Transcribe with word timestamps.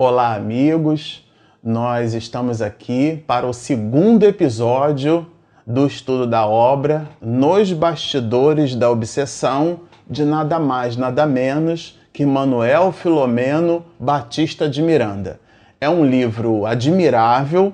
Olá, 0.00 0.36
amigos. 0.36 1.28
Nós 1.60 2.14
estamos 2.14 2.62
aqui 2.62 3.20
para 3.26 3.44
o 3.44 3.52
segundo 3.52 4.22
episódio 4.22 5.26
do 5.66 5.88
estudo 5.88 6.24
da 6.24 6.46
obra 6.46 7.08
Nos 7.20 7.72
Bastidores 7.72 8.76
da 8.76 8.88
Obsessão 8.92 9.80
de 10.08 10.24
nada 10.24 10.60
mais, 10.60 10.96
nada 10.96 11.26
menos 11.26 11.98
que 12.12 12.24
Manuel 12.24 12.92
Filomeno 12.92 13.84
Batista 13.98 14.68
de 14.68 14.80
Miranda. 14.82 15.40
É 15.80 15.90
um 15.90 16.06
livro 16.06 16.64
admirável, 16.64 17.72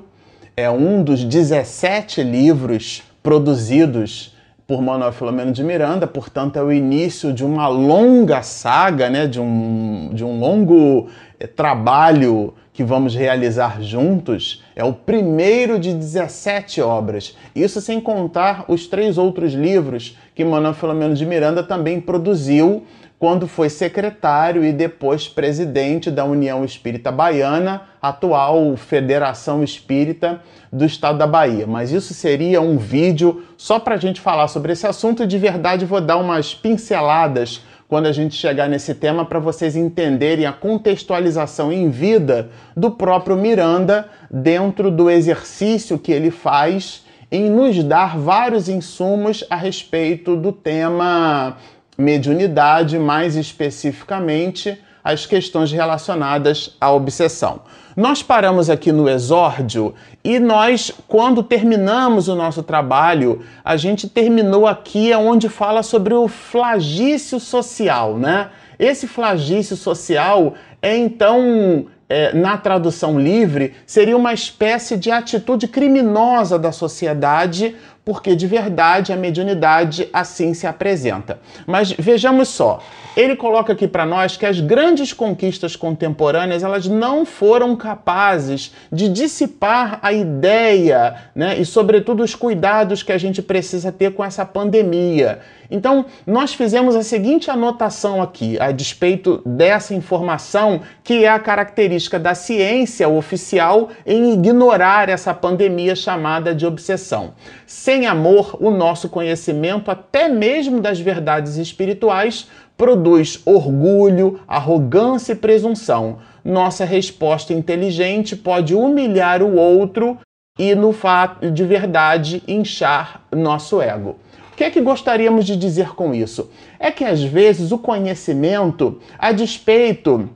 é 0.56 0.70
um 0.70 1.02
dos 1.02 1.22
17 1.24 2.22
livros 2.22 3.02
produzidos 3.22 4.34
por 4.66 4.80
Manuel 4.80 5.12
Filomeno 5.12 5.52
de 5.52 5.62
Miranda, 5.62 6.06
portanto, 6.06 6.56
é 6.56 6.62
o 6.62 6.72
início 6.72 7.34
de 7.34 7.44
uma 7.44 7.68
longa 7.68 8.42
saga, 8.42 9.10
né, 9.10 9.26
de, 9.26 9.38
um, 9.38 10.10
de 10.14 10.24
um 10.24 10.38
longo 10.40 11.10
trabalho 11.46 12.54
que 12.72 12.82
vamos 12.82 13.14
realizar 13.14 13.80
juntos. 13.80 14.62
É 14.74 14.82
o 14.82 14.92
primeiro 14.92 15.78
de 15.78 15.94
17 15.94 16.80
obras. 16.80 17.36
Isso 17.54 17.80
sem 17.80 18.00
contar 18.00 18.64
os 18.68 18.86
três 18.86 19.16
outros 19.16 19.52
livros 19.52 20.18
que 20.34 20.44
Manuel 20.44 20.74
Filomeno 20.74 21.14
de 21.14 21.24
Miranda 21.24 21.62
também 21.62 22.00
produziu 22.00 22.84
quando 23.18 23.46
foi 23.46 23.70
secretário 23.70 24.64
e 24.64 24.72
depois 24.72 25.28
presidente 25.28 26.10
da 26.10 26.24
União 26.24 26.64
Espírita 26.64 27.10
Baiana, 27.10 27.82
atual 28.02 28.76
Federação 28.76 29.62
Espírita 29.62 30.42
do 30.70 30.84
Estado 30.84 31.16
da 31.16 31.26
Bahia. 31.26 31.66
Mas 31.66 31.92
isso 31.92 32.12
seria 32.12 32.60
um 32.60 32.76
vídeo 32.76 33.44
só 33.56 33.78
para 33.78 33.94
a 33.94 33.98
gente 33.98 34.20
falar 34.20 34.48
sobre 34.48 34.72
esse 34.72 34.86
assunto. 34.86 35.26
De 35.26 35.38
verdade, 35.38 35.86
vou 35.86 36.00
dar 36.00 36.18
umas 36.18 36.54
pinceladas 36.54 37.62
quando 37.94 38.06
a 38.06 38.12
gente 38.12 38.34
chegar 38.34 38.68
nesse 38.68 38.92
tema 38.92 39.24
para 39.24 39.38
vocês 39.38 39.76
entenderem 39.76 40.46
a 40.46 40.52
contextualização 40.52 41.72
em 41.72 41.90
vida 41.90 42.50
do 42.76 42.90
próprio 42.90 43.36
Miranda 43.36 44.08
dentro 44.28 44.90
do 44.90 45.08
exercício 45.08 45.96
que 45.96 46.10
ele 46.10 46.32
faz 46.32 47.04
em 47.30 47.48
nos 47.48 47.84
dar 47.84 48.18
vários 48.18 48.68
insumos 48.68 49.44
a 49.48 49.54
respeito 49.54 50.34
do 50.34 50.50
tema 50.50 51.56
mediunidade, 51.96 52.98
mais 52.98 53.36
especificamente 53.36 54.76
as 55.04 55.26
questões 55.26 55.70
relacionadas 55.70 56.74
à 56.80 56.90
obsessão. 56.90 57.60
Nós 57.94 58.22
paramos 58.22 58.70
aqui 58.70 58.90
no 58.90 59.08
exórdio 59.08 59.94
e 60.24 60.40
nós, 60.40 60.90
quando 61.06 61.42
terminamos 61.42 62.26
o 62.26 62.34
nosso 62.34 62.62
trabalho, 62.62 63.42
a 63.62 63.76
gente 63.76 64.08
terminou 64.08 64.66
aqui 64.66 65.14
onde 65.14 65.48
fala 65.48 65.82
sobre 65.82 66.14
o 66.14 66.26
flagício 66.26 67.38
social, 67.38 68.16
né? 68.16 68.50
Esse 68.78 69.06
flagício 69.06 69.76
social 69.76 70.54
é 70.82 70.96
então 70.96 71.86
é, 72.08 72.34
na 72.34 72.56
tradução 72.56 73.18
livre, 73.18 73.74
seria 73.86 74.16
uma 74.16 74.32
espécie 74.32 74.96
de 74.96 75.10
atitude 75.10 75.68
criminosa 75.68 76.58
da 76.58 76.72
sociedade, 76.72 77.76
porque 78.04 78.36
de 78.36 78.46
verdade 78.46 79.12
a 79.12 79.16
mediunidade 79.16 80.08
assim 80.12 80.52
se 80.52 80.66
apresenta. 80.66 81.38
Mas 81.66 81.92
vejamos 81.92 82.48
só, 82.48 82.80
ele 83.16 83.36
coloca 83.36 83.72
aqui 83.72 83.88
para 83.88 84.04
nós 84.04 84.36
que 84.36 84.44
as 84.44 84.60
grandes 84.60 85.12
conquistas 85.12 85.76
contemporâneas 85.76 86.62
elas 86.62 86.86
não 86.86 87.24
foram 87.24 87.74
capazes 87.76 88.72
de 88.92 89.08
dissipar 89.08 89.98
a 90.02 90.12
ideia, 90.12 91.16
né, 91.34 91.56
e 91.58 91.64
sobretudo 91.64 92.22
os 92.22 92.34
cuidados 92.34 93.02
que 93.02 93.12
a 93.12 93.18
gente 93.18 93.40
precisa 93.40 93.90
ter 93.90 94.12
com 94.12 94.24
essa 94.24 94.44
pandemia. 94.44 95.40
Então, 95.70 96.06
nós 96.26 96.54
fizemos 96.54 96.94
a 96.94 97.02
seguinte 97.02 97.50
anotação 97.50 98.22
aqui, 98.22 98.58
a 98.60 98.70
despeito 98.70 99.42
dessa 99.44 99.94
informação, 99.94 100.82
que 101.02 101.24
é 101.24 101.28
a 101.28 101.38
característica 101.38 102.18
da 102.18 102.34
ciência 102.34 103.08
oficial 103.08 103.90
em 104.06 104.32
ignorar 104.32 105.08
essa 105.08 105.32
pandemia 105.32 105.94
chamada 105.94 106.54
de 106.54 106.66
obsessão. 106.66 107.34
Sem 107.66 108.06
amor, 108.06 108.56
o 108.60 108.70
nosso 108.70 109.08
conhecimento, 109.08 109.90
até 109.90 110.28
mesmo 110.28 110.80
das 110.80 111.00
verdades 111.00 111.56
espirituais, 111.56 112.46
produz 112.76 113.40
orgulho, 113.44 114.40
arrogância 114.46 115.32
e 115.32 115.36
presunção. 115.36 116.18
Nossa 116.44 116.84
resposta 116.84 117.52
inteligente 117.52 118.36
pode 118.36 118.74
humilhar 118.74 119.42
o 119.42 119.56
outro 119.56 120.18
e, 120.58 120.74
no 120.74 120.92
fato 120.92 121.50
de 121.50 121.64
verdade, 121.64 122.42
inchar 122.46 123.22
nosso 123.32 123.80
ego. 123.80 124.16
O 124.54 124.56
que 124.56 124.62
é 124.62 124.70
que 124.70 124.80
gostaríamos 124.80 125.44
de 125.44 125.56
dizer 125.56 125.96
com 125.96 126.14
isso? 126.14 126.48
É 126.78 126.88
que 126.88 127.04
às 127.04 127.20
vezes 127.20 127.72
o 127.72 127.78
conhecimento, 127.78 129.00
a 129.18 129.32
despeito 129.32 130.30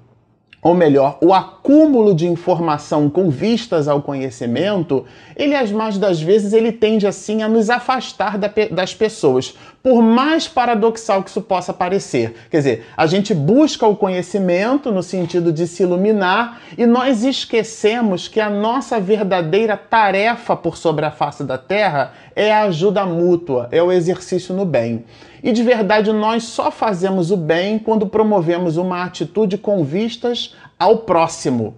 ou 0.60 0.74
melhor, 0.74 1.18
o 1.22 1.32
acúmulo 1.68 2.14
de 2.14 2.26
informação 2.26 3.10
com 3.10 3.28
vistas 3.28 3.88
ao 3.88 4.00
conhecimento, 4.00 5.04
ele 5.36 5.54
as 5.54 5.70
mais 5.70 5.98
das 5.98 6.18
vezes 6.18 6.54
ele 6.54 6.72
tende 6.72 7.06
assim 7.06 7.42
a 7.42 7.48
nos 7.48 7.68
afastar 7.68 8.38
da, 8.38 8.50
das 8.70 8.94
pessoas, 8.94 9.54
por 9.82 10.00
mais 10.00 10.48
paradoxal 10.48 11.22
que 11.22 11.28
isso 11.28 11.42
possa 11.42 11.74
parecer. 11.74 12.34
Quer 12.50 12.56
dizer, 12.56 12.86
a 12.96 13.06
gente 13.06 13.34
busca 13.34 13.86
o 13.86 13.94
conhecimento 13.94 14.90
no 14.90 15.02
sentido 15.02 15.52
de 15.52 15.66
se 15.66 15.82
iluminar 15.82 16.58
e 16.78 16.86
nós 16.86 17.22
esquecemos 17.22 18.28
que 18.28 18.40
a 18.40 18.48
nossa 18.48 18.98
verdadeira 18.98 19.76
tarefa 19.76 20.56
por 20.56 20.78
sobre 20.78 21.04
a 21.04 21.10
face 21.10 21.44
da 21.44 21.58
terra 21.58 22.14
é 22.34 22.50
a 22.50 22.62
ajuda 22.62 23.04
mútua, 23.04 23.68
é 23.70 23.82
o 23.82 23.92
exercício 23.92 24.54
no 24.54 24.64
bem. 24.64 25.04
E 25.42 25.52
de 25.52 25.62
verdade, 25.62 26.12
nós 26.12 26.44
só 26.44 26.70
fazemos 26.70 27.30
o 27.30 27.36
bem 27.36 27.78
quando 27.78 28.06
promovemos 28.06 28.76
uma 28.76 29.04
atitude 29.04 29.56
com 29.56 29.84
vistas 29.84 30.54
ao 30.78 30.98
próximo. 30.98 31.74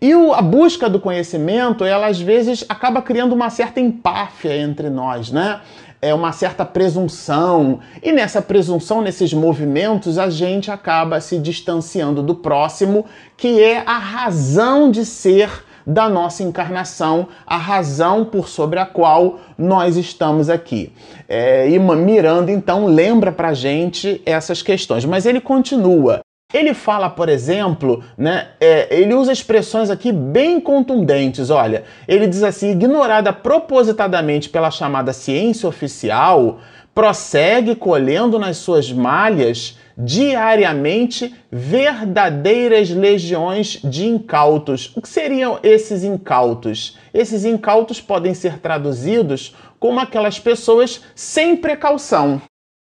E 0.00 0.14
o, 0.14 0.32
a 0.32 0.42
busca 0.42 0.90
do 0.90 0.98
conhecimento, 0.98 1.84
ela 1.84 2.08
às 2.08 2.20
vezes 2.20 2.64
acaba 2.68 3.00
criando 3.00 3.34
uma 3.34 3.50
certa 3.50 3.80
empáfia 3.80 4.56
entre 4.56 4.90
nós, 4.90 5.30
né? 5.30 5.60
É 6.00 6.12
uma 6.12 6.32
certa 6.32 6.64
presunção. 6.64 7.78
E 8.02 8.10
nessa 8.10 8.42
presunção, 8.42 9.00
nesses 9.00 9.32
movimentos, 9.32 10.18
a 10.18 10.28
gente 10.28 10.72
acaba 10.72 11.20
se 11.20 11.38
distanciando 11.38 12.20
do 12.20 12.34
próximo, 12.34 13.06
que 13.36 13.62
é 13.62 13.84
a 13.86 13.96
razão 13.98 14.90
de 14.90 15.04
ser 15.04 15.48
da 15.86 16.08
nossa 16.08 16.42
encarnação, 16.42 17.28
a 17.46 17.56
razão 17.56 18.24
por 18.24 18.48
sobre 18.48 18.80
a 18.80 18.86
qual 18.86 19.38
nós 19.56 19.96
estamos 19.96 20.48
aqui. 20.48 20.92
É, 21.28 21.68
e 21.68 21.78
Miranda, 21.78 22.50
então, 22.50 22.86
lembra 22.86 23.30
para 23.30 23.54
gente 23.54 24.20
essas 24.26 24.62
questões, 24.62 25.04
mas 25.04 25.26
ele 25.26 25.40
continua. 25.40 26.20
Ele 26.52 26.74
fala, 26.74 27.08
por 27.08 27.28
exemplo, 27.28 28.02
né, 28.16 28.48
é, 28.60 28.88
ele 28.94 29.14
usa 29.14 29.32
expressões 29.32 29.90
aqui 29.90 30.12
bem 30.12 30.60
contundentes. 30.60 31.50
Olha, 31.50 31.84
ele 32.06 32.26
diz 32.26 32.42
assim: 32.42 32.70
ignorada 32.70 33.32
propositadamente 33.32 34.48
pela 34.48 34.70
chamada 34.70 35.12
ciência 35.12 35.68
oficial, 35.68 36.60
prossegue 36.94 37.74
colhendo 37.74 38.38
nas 38.38 38.58
suas 38.58 38.92
malhas 38.92 39.78
diariamente 39.96 41.34
verdadeiras 41.50 42.90
legiões 42.90 43.78
de 43.82 44.06
incautos. 44.06 44.92
O 44.96 45.02
que 45.02 45.08
seriam 45.08 45.58
esses 45.62 46.02
incautos? 46.04 46.98
Esses 47.12 47.44
incautos 47.44 48.00
podem 48.00 48.34
ser 48.34 48.58
traduzidos 48.58 49.54
como 49.78 50.00
aquelas 50.00 50.38
pessoas 50.38 51.02
sem 51.14 51.56
precaução. 51.56 52.40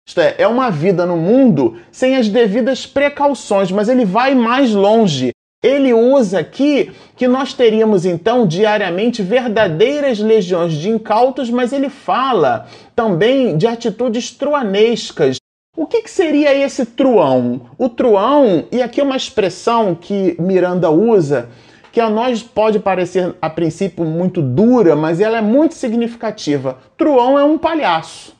Isto 0.06 0.20
é, 0.20 0.36
é 0.38 0.46
uma 0.46 0.70
vida 0.70 1.04
no 1.04 1.16
mundo 1.16 1.78
sem 1.90 2.16
as 2.16 2.28
devidas 2.28 2.86
precauções, 2.86 3.70
mas 3.72 3.88
ele 3.88 4.04
vai 4.04 4.34
mais 4.34 4.72
longe. 4.72 5.30
Ele 5.64 5.92
usa 5.92 6.38
aqui 6.38 6.92
que 7.16 7.26
nós 7.26 7.52
teríamos 7.52 8.04
então 8.04 8.46
diariamente 8.46 9.22
verdadeiras 9.22 10.18
legiões 10.18 10.74
de 10.74 10.88
incautos, 10.90 11.50
mas 11.50 11.72
ele 11.72 11.88
fala 11.88 12.68
também 12.94 13.56
de 13.56 13.66
atitudes 13.66 14.30
truanescas, 14.30 15.38
o 15.76 15.86
que, 15.86 16.00
que, 16.00 16.10
seria 16.10 16.54
esse 16.54 16.86
truão? 16.86 17.68
O 17.76 17.90
truão, 17.90 18.64
e 18.72 18.80
aqui 18.80 19.02
uma 19.02 19.16
expressão 19.16 19.94
que 19.94 20.34
Miranda 20.40 20.90
usa, 20.90 21.50
que 21.92 22.00
a 22.00 22.08
nós 22.08 22.42
pode 22.42 22.78
parecer 22.78 23.34
a 23.42 23.50
princípio 23.50 24.02
muito 24.02 24.40
dura, 24.40 24.96
mas 24.96 25.20
ela 25.20 25.36
é 25.36 25.42
muito 25.42 25.74
significativa. 25.74 26.78
Truão 26.96 27.38
é 27.38 27.44
um 27.44 27.58
palhaço, 27.58 28.34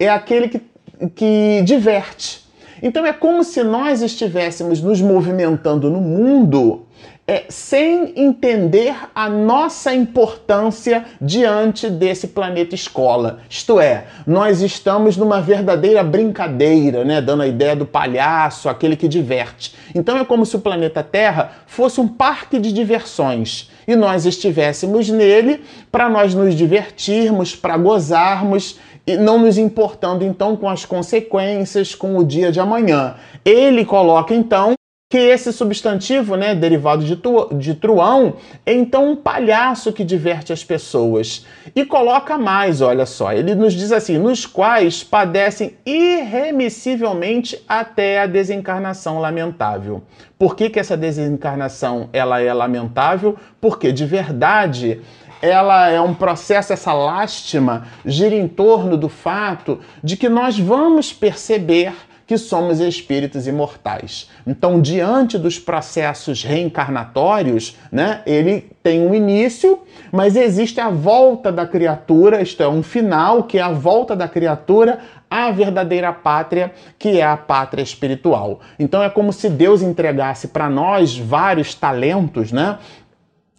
é 0.00 0.08
aquele 0.08 0.48
que, 0.48 0.60
que 1.14 1.62
diverte. 1.64 2.44
Então 2.82 3.06
é 3.06 3.12
como 3.12 3.42
se 3.44 3.62
nós 3.62 4.02
estivéssemos 4.02 4.80
nos 4.80 5.00
movimentando 5.00 5.90
no 5.90 6.00
mundo 6.00 6.83
é, 7.26 7.44
sem 7.48 8.12
entender 8.16 8.94
a 9.14 9.30
nossa 9.30 9.94
importância 9.94 11.06
diante 11.20 11.88
desse 11.88 12.28
planeta 12.28 12.74
escola. 12.74 13.40
Isto 13.48 13.80
é, 13.80 14.06
nós 14.26 14.60
estamos 14.60 15.16
numa 15.16 15.40
verdadeira 15.40 16.02
brincadeira, 16.04 17.02
né? 17.04 17.22
dando 17.22 17.42
a 17.42 17.46
ideia 17.46 17.74
do 17.74 17.86
palhaço, 17.86 18.68
aquele 18.68 18.94
que 18.94 19.08
diverte. 19.08 19.74
Então 19.94 20.18
é 20.18 20.24
como 20.24 20.44
se 20.44 20.54
o 20.56 20.60
planeta 20.60 21.02
Terra 21.02 21.52
fosse 21.66 21.98
um 21.98 22.08
parque 22.08 22.58
de 22.58 22.72
diversões 22.72 23.70
e 23.88 23.96
nós 23.96 24.26
estivéssemos 24.26 25.08
nele 25.08 25.64
para 25.90 26.08
nós 26.10 26.34
nos 26.34 26.54
divertirmos, 26.54 27.56
para 27.56 27.76
gozarmos 27.78 28.78
e 29.06 29.16
não 29.16 29.38
nos 29.38 29.56
importando 29.56 30.24
então 30.24 30.56
com 30.56 30.68
as 30.68 30.84
consequências, 30.84 31.94
com 31.94 32.16
o 32.18 32.24
dia 32.24 32.52
de 32.52 32.60
amanhã. 32.60 33.14
Ele 33.44 33.84
coloca 33.84 34.34
então 34.34 34.74
que 35.08 35.18
esse 35.18 35.52
substantivo, 35.52 36.34
né, 36.34 36.54
derivado 36.54 37.04
de, 37.04 37.14
tu, 37.14 37.48
de 37.54 37.74
truão, 37.74 38.34
é 38.66 38.72
então 38.72 39.12
um 39.12 39.16
palhaço 39.16 39.92
que 39.92 40.02
diverte 40.02 40.52
as 40.52 40.64
pessoas. 40.64 41.46
E 41.74 41.84
coloca 41.84 42.36
mais, 42.36 42.80
olha 42.80 43.06
só, 43.06 43.32
ele 43.32 43.54
nos 43.54 43.74
diz 43.74 43.92
assim: 43.92 44.18
nos 44.18 44.46
quais 44.46 45.04
padecem 45.04 45.76
irremissivelmente 45.86 47.62
até 47.68 48.20
a 48.20 48.26
desencarnação 48.26 49.20
lamentável. 49.20 50.02
Por 50.38 50.56
que, 50.56 50.68
que 50.68 50.80
essa 50.80 50.96
desencarnação 50.96 52.08
ela 52.12 52.40
é 52.40 52.52
lamentável? 52.52 53.36
Porque 53.60 53.92
de 53.92 54.04
verdade 54.04 55.00
ela 55.40 55.90
é 55.90 56.00
um 56.00 56.14
processo, 56.14 56.72
essa 56.72 56.92
lástima 56.94 57.86
gira 58.04 58.34
em 58.34 58.48
torno 58.48 58.96
do 58.96 59.10
fato 59.10 59.78
de 60.02 60.16
que 60.16 60.28
nós 60.28 60.58
vamos 60.58 61.12
perceber 61.12 61.92
que 62.26 62.38
somos 62.38 62.80
espíritos 62.80 63.46
imortais. 63.46 64.30
Então, 64.46 64.80
diante 64.80 65.38
dos 65.38 65.58
processos 65.58 66.42
reencarnatórios, 66.42 67.76
né, 67.92 68.22
ele 68.26 68.70
tem 68.82 69.06
um 69.06 69.14
início, 69.14 69.80
mas 70.10 70.36
existe 70.36 70.80
a 70.80 70.90
volta 70.90 71.52
da 71.52 71.66
criatura, 71.66 72.42
isto 72.42 72.62
é, 72.62 72.68
um 72.68 72.82
final, 72.82 73.44
que 73.44 73.58
é 73.58 73.62
a 73.62 73.72
volta 73.72 74.16
da 74.16 74.28
criatura 74.28 75.00
à 75.30 75.50
verdadeira 75.50 76.12
pátria, 76.12 76.72
que 76.98 77.18
é 77.18 77.24
a 77.24 77.36
pátria 77.36 77.82
espiritual. 77.82 78.60
Então 78.78 79.02
é 79.02 79.10
como 79.10 79.32
se 79.32 79.48
Deus 79.48 79.82
entregasse 79.82 80.48
para 80.48 80.70
nós 80.70 81.18
vários 81.18 81.74
talentos, 81.74 82.52
né? 82.52 82.78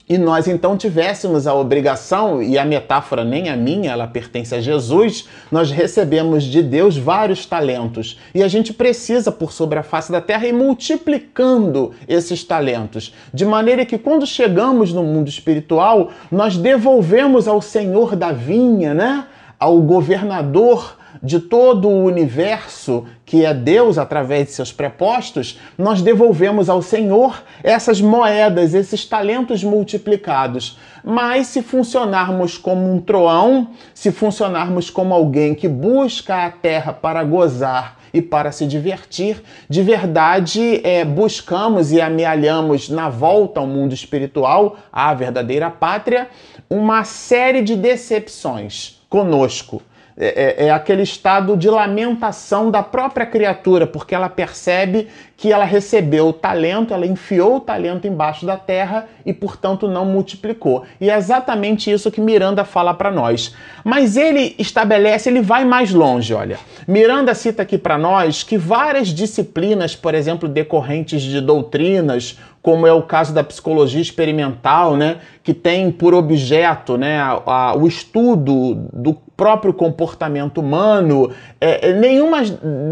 E 0.08 0.18
nós 0.18 0.48
então 0.48 0.78
tivéssemos 0.78 1.48
a 1.48 1.54
obrigação, 1.54 2.42
e 2.42 2.58
a 2.58 2.66
metáfora 2.66 3.24
nem 3.24 3.50
a 3.50 3.58
minha, 3.58 3.92
ela 3.92 4.08
pertence 4.08 4.54
a 4.54 4.62
Jesus, 4.62 5.28
nós 5.52 5.72
recebemos 5.72 6.44
de 6.44 6.62
Deus 6.62 6.96
vários 6.96 7.46
talentos 7.46 8.20
e 8.34 8.44
a 8.44 8.48
gente 8.48 8.72
precisa, 8.72 9.32
por 9.32 9.52
sobre 9.52 9.80
a 9.80 9.84
face 9.84 10.12
da 10.12 10.22
terra, 10.22 10.46
ir 10.46 10.54
multiplicando 10.54 11.92
esses 12.08 12.44
talentos, 12.44 13.14
de 13.34 13.46
maneira 13.46 13.86
que 13.86 13.98
quando 13.98 14.28
chegamos 14.28 14.94
no 14.94 15.04
mundo 15.04 15.28
espiritual, 15.28 16.12
nós 16.32 16.56
devolvemos 16.56 17.48
ao 17.48 17.62
Senhor 17.62 18.16
da 18.16 18.32
vinha, 18.32 18.94
né? 18.94 19.26
ao 19.60 19.82
governador 19.82 20.98
de 21.22 21.40
todo 21.40 21.88
o 21.88 22.04
universo, 22.04 23.06
que 23.26 23.46
é 23.46 23.54
Deus 23.54 23.98
através 23.98 24.48
de 24.48 24.54
seus 24.54 24.72
prepostos, 24.72 25.60
nós 25.78 26.02
devolvemos 26.02 26.70
ao 26.70 26.82
Senhor 26.82 27.44
essas 27.64 28.00
moedas, 28.00 28.74
esses 28.74 29.06
talentos 29.06 29.64
multiplicados. 29.64 30.78
Mas 31.04 31.48
se 31.48 31.62
funcionarmos 31.62 32.58
como 32.58 32.92
um 32.92 33.00
troão, 33.00 33.70
se 33.94 34.12
funcionarmos 34.12 34.90
como 34.90 35.14
alguém 35.14 35.56
que 35.56 35.68
busca 35.68 36.46
a 36.46 36.52
terra 36.52 36.94
para 36.94 37.24
gozar 37.24 37.98
e 38.14 38.22
para 38.22 38.52
se 38.52 38.66
divertir, 38.66 39.44
de 39.70 39.82
verdade 39.82 40.80
é, 40.84 41.04
buscamos 41.04 41.92
e 41.92 42.00
amealhamos 42.00 42.90
na 42.90 43.10
volta 43.10 43.60
ao 43.60 43.68
mundo 43.68 43.94
espiritual, 43.94 44.78
à 44.92 45.14
verdadeira 45.14 45.70
pátria, 45.70 46.30
uma 46.70 47.04
série 47.04 47.62
de 47.62 47.76
decepções 47.76 49.02
conosco 49.10 49.82
é, 50.18 50.64
é, 50.64 50.68
é, 50.68 50.72
aquele 50.72 51.04
estado 51.04 51.58
de 51.58 51.70
lamentação 51.70 52.72
da 52.72 52.82
própria 52.82 53.26
criatura, 53.26 53.86
porque 53.86 54.16
ela 54.16 54.30
percebe 54.30 55.10
que 55.36 55.52
ela 55.52 55.66
recebeu 55.66 56.30
o 56.30 56.34
talento, 56.34 56.94
ela 56.94 57.06
enfiou 57.06 57.58
o 57.58 57.60
talento 57.60 58.08
embaixo 58.08 58.46
da 58.46 58.56
terra 58.56 59.10
e, 59.26 59.34
portanto, 59.34 59.90
não 59.90 60.06
multiplicou. 60.06 60.86
E 61.02 61.10
é 61.10 61.18
exatamente 61.18 61.92
isso 61.92 62.10
que 62.10 62.22
Miranda 62.22 62.64
fala 62.64 62.94
para 62.94 63.12
nós. 63.12 63.54
Mas 63.84 64.16
ele 64.16 64.56
estabelece, 64.58 65.28
ele 65.28 65.42
vai 65.42 65.66
mais 65.66 65.92
longe, 65.92 66.34
olha. 66.34 66.58
Miranda 66.88 67.36
cita 67.36 67.64
aqui 67.64 67.78
para 67.78 67.98
nós 67.98 68.42
que 68.42 68.58
várias 68.58 69.10
disciplinas, 69.10 69.98
por 69.98 70.16
exemplo, 70.16 70.48
decorrentes 70.48 71.22
de 71.24 71.42
doutrinas, 71.42 72.40
como 72.62 72.88
é 72.88 72.94
o 72.94 73.04
caso 73.04 73.34
da 73.34 73.44
psicologia 73.44 74.02
experimental, 74.02 74.96
né, 74.96 75.18
que 75.44 75.54
tem 75.54 75.92
por 75.92 76.14
objeto 76.14 76.98
né, 76.98 77.20
a, 77.20 77.42
a, 77.46 77.76
o 77.76 77.86
estudo 77.86 78.88
do 78.94 79.25
próprio 79.36 79.74
comportamento 79.74 80.60
humano. 80.60 81.32
É, 81.60 81.90
é 81.90 81.94
nenhuma 81.94 82.42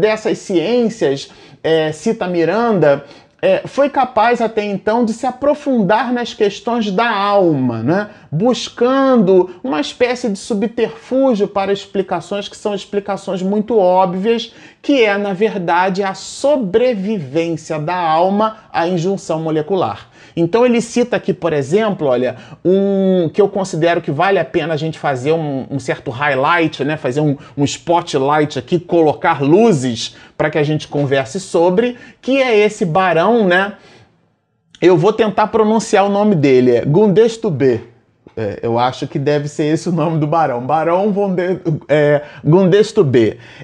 dessas 0.00 0.38
ciências, 0.38 1.30
é, 1.62 1.92
cita 1.92 2.26
Miranda, 2.26 3.04
é, 3.44 3.66
foi 3.66 3.90
capaz 3.90 4.40
até 4.40 4.64
então 4.64 5.04
de 5.04 5.12
se 5.12 5.26
aprofundar 5.26 6.10
nas 6.14 6.32
questões 6.32 6.90
da 6.90 7.14
alma, 7.14 7.82
né? 7.82 8.08
buscando 8.32 9.56
uma 9.62 9.82
espécie 9.82 10.30
de 10.30 10.38
subterfúgio 10.38 11.46
para 11.46 11.70
explicações 11.70 12.48
que 12.48 12.56
são 12.56 12.74
explicações 12.74 13.42
muito 13.42 13.78
óbvias, 13.78 14.54
que 14.80 15.04
é, 15.04 15.18
na 15.18 15.34
verdade, 15.34 16.02
a 16.02 16.14
sobrevivência 16.14 17.78
da 17.78 17.94
alma 17.94 18.60
à 18.72 18.88
injunção 18.88 19.40
molecular. 19.40 20.08
Então 20.36 20.66
ele 20.66 20.80
cita 20.80 21.16
aqui, 21.16 21.32
por 21.32 21.52
exemplo, 21.52 22.08
olha, 22.08 22.36
um 22.64 23.28
que 23.32 23.40
eu 23.40 23.48
considero 23.48 24.00
que 24.00 24.10
vale 24.10 24.38
a 24.38 24.44
pena 24.44 24.74
a 24.74 24.76
gente 24.76 24.98
fazer 24.98 25.32
um, 25.32 25.66
um 25.70 25.78
certo 25.78 26.10
highlight, 26.10 26.84
né? 26.84 26.96
Fazer 26.96 27.20
um, 27.20 27.36
um 27.56 27.64
spotlight 27.64 28.58
aqui, 28.58 28.80
colocar 28.80 29.42
luzes 29.42 30.16
para 30.36 30.50
que 30.50 30.58
a 30.58 30.62
gente 30.62 30.88
converse 30.88 31.38
sobre, 31.38 31.96
que 32.20 32.42
é 32.42 32.58
esse 32.58 32.84
barão, 32.84 33.46
né? 33.46 33.74
Eu 34.80 34.98
vou 34.98 35.12
tentar 35.12 35.46
pronunciar 35.46 36.04
o 36.04 36.08
nome 36.08 36.34
dele, 36.34 36.76
é. 36.76 36.84
É, 38.36 38.58
eu 38.62 38.78
acho 38.78 39.06
que 39.06 39.18
deve 39.18 39.46
ser 39.48 39.64
esse 39.66 39.88
o 39.88 39.92
nome 39.92 40.18
do 40.18 40.26
barão. 40.26 40.60
Barão 40.66 41.12
von 41.12 41.34
de, 41.34 41.60
é. 41.88 42.22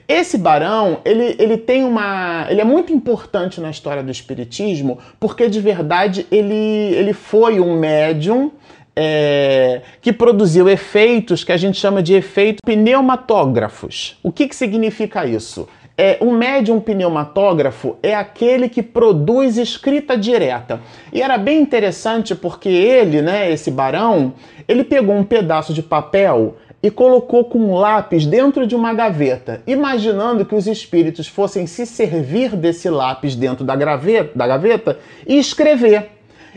Esse 0.09 0.39
barão, 0.39 1.01
ele, 1.05 1.35
ele 1.39 1.57
tem 1.57 1.85
uma... 1.85 2.47
Ele 2.49 2.61
é 2.61 2.65
muito 2.65 2.93
importante 2.93 3.61
na 3.61 3.71
história 3.71 4.03
do 4.03 4.11
espiritismo, 4.11 4.99
porque 5.19 5.49
de 5.49 5.61
verdade 5.61 6.27
ele, 6.31 6.55
ele 6.55 7.13
foi 7.13 7.61
um 7.61 7.79
médium 7.79 8.53
é, 8.95 9.83
que 10.01 10.13
produziu 10.13 10.69
efeitos 10.69 11.43
que 11.43 11.53
a 11.53 11.57
gente 11.57 11.79
chama 11.79 12.03
de 12.03 12.15
efeitos 12.15 12.61
pneumatógrafos. 12.65 14.19
O 14.23 14.31
que, 14.31 14.47
que 14.47 14.55
significa 14.55 15.27
isso? 15.27 15.69
É, 16.03 16.17
um 16.23 16.33
médium 16.33 16.81
pneumatógrafo 16.81 17.99
é 18.03 18.15
aquele 18.15 18.71
que 18.71 18.83
produz 18.83 19.59
escrita 19.59 20.17
direta. 20.17 20.81
E 21.13 21.21
era 21.21 21.37
bem 21.37 21.61
interessante 21.61 22.35
porque 22.35 22.71
ele, 22.71 23.21
né, 23.21 23.53
esse 23.53 23.71
barão, 23.71 24.33
ele 24.67 24.83
pegou 24.83 25.15
um 25.15 25.23
pedaço 25.23 25.75
de 25.75 25.83
papel 25.83 26.57
e 26.83 26.91
colocou 26.91 27.45
com 27.45 27.59
um 27.59 27.75
lápis 27.75 28.25
dentro 28.25 28.67
de 28.67 28.75
uma 28.75 28.95
gaveta, 28.95 29.63
imaginando 29.67 30.47
que 30.47 30.55
os 30.55 30.67
espíritos 30.67 31.29
fossem 31.29 31.67
se 31.67 31.85
servir 31.85 32.57
desse 32.57 32.89
lápis 32.89 33.37
dentro 33.37 33.63
da 33.63 33.77
graveta, 33.77 34.31
da 34.35 34.47
gaveta 34.47 34.99
e 35.27 35.39
escrever. 35.39 36.13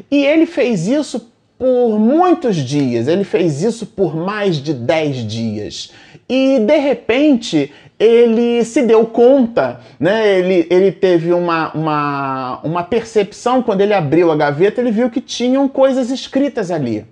E 0.09 0.25
ele 0.25 0.45
fez 0.45 0.87
isso 0.87 1.33
por 1.59 1.99
muitos 1.99 2.55
dias, 2.55 3.09
ele 3.09 3.25
fez 3.25 3.61
isso 3.61 3.85
por 3.85 4.15
mais 4.15 4.55
de 4.55 4.73
10 4.73 5.27
dias. 5.27 5.91
E 6.27 6.59
de 6.59 6.77
repente 6.77 7.71
ele 8.03 8.63
se 8.65 8.81
deu 8.81 9.05
conta, 9.05 9.79
né? 9.99 10.39
ele, 10.39 10.67
ele 10.69 10.91
teve 10.91 11.31
uma, 11.31 11.71
uma, 11.73 12.59
uma 12.63 12.83
percepção 12.83 13.61
quando 13.61 13.81
ele 13.81 13.93
abriu 13.93 14.31
a 14.31 14.35
gaveta, 14.35 14.81
ele 14.81 14.91
viu 14.91 15.09
que 15.09 15.21
tinham 15.21 15.67
coisas 15.67 16.09
escritas 16.09 16.69
ali. 16.69 17.05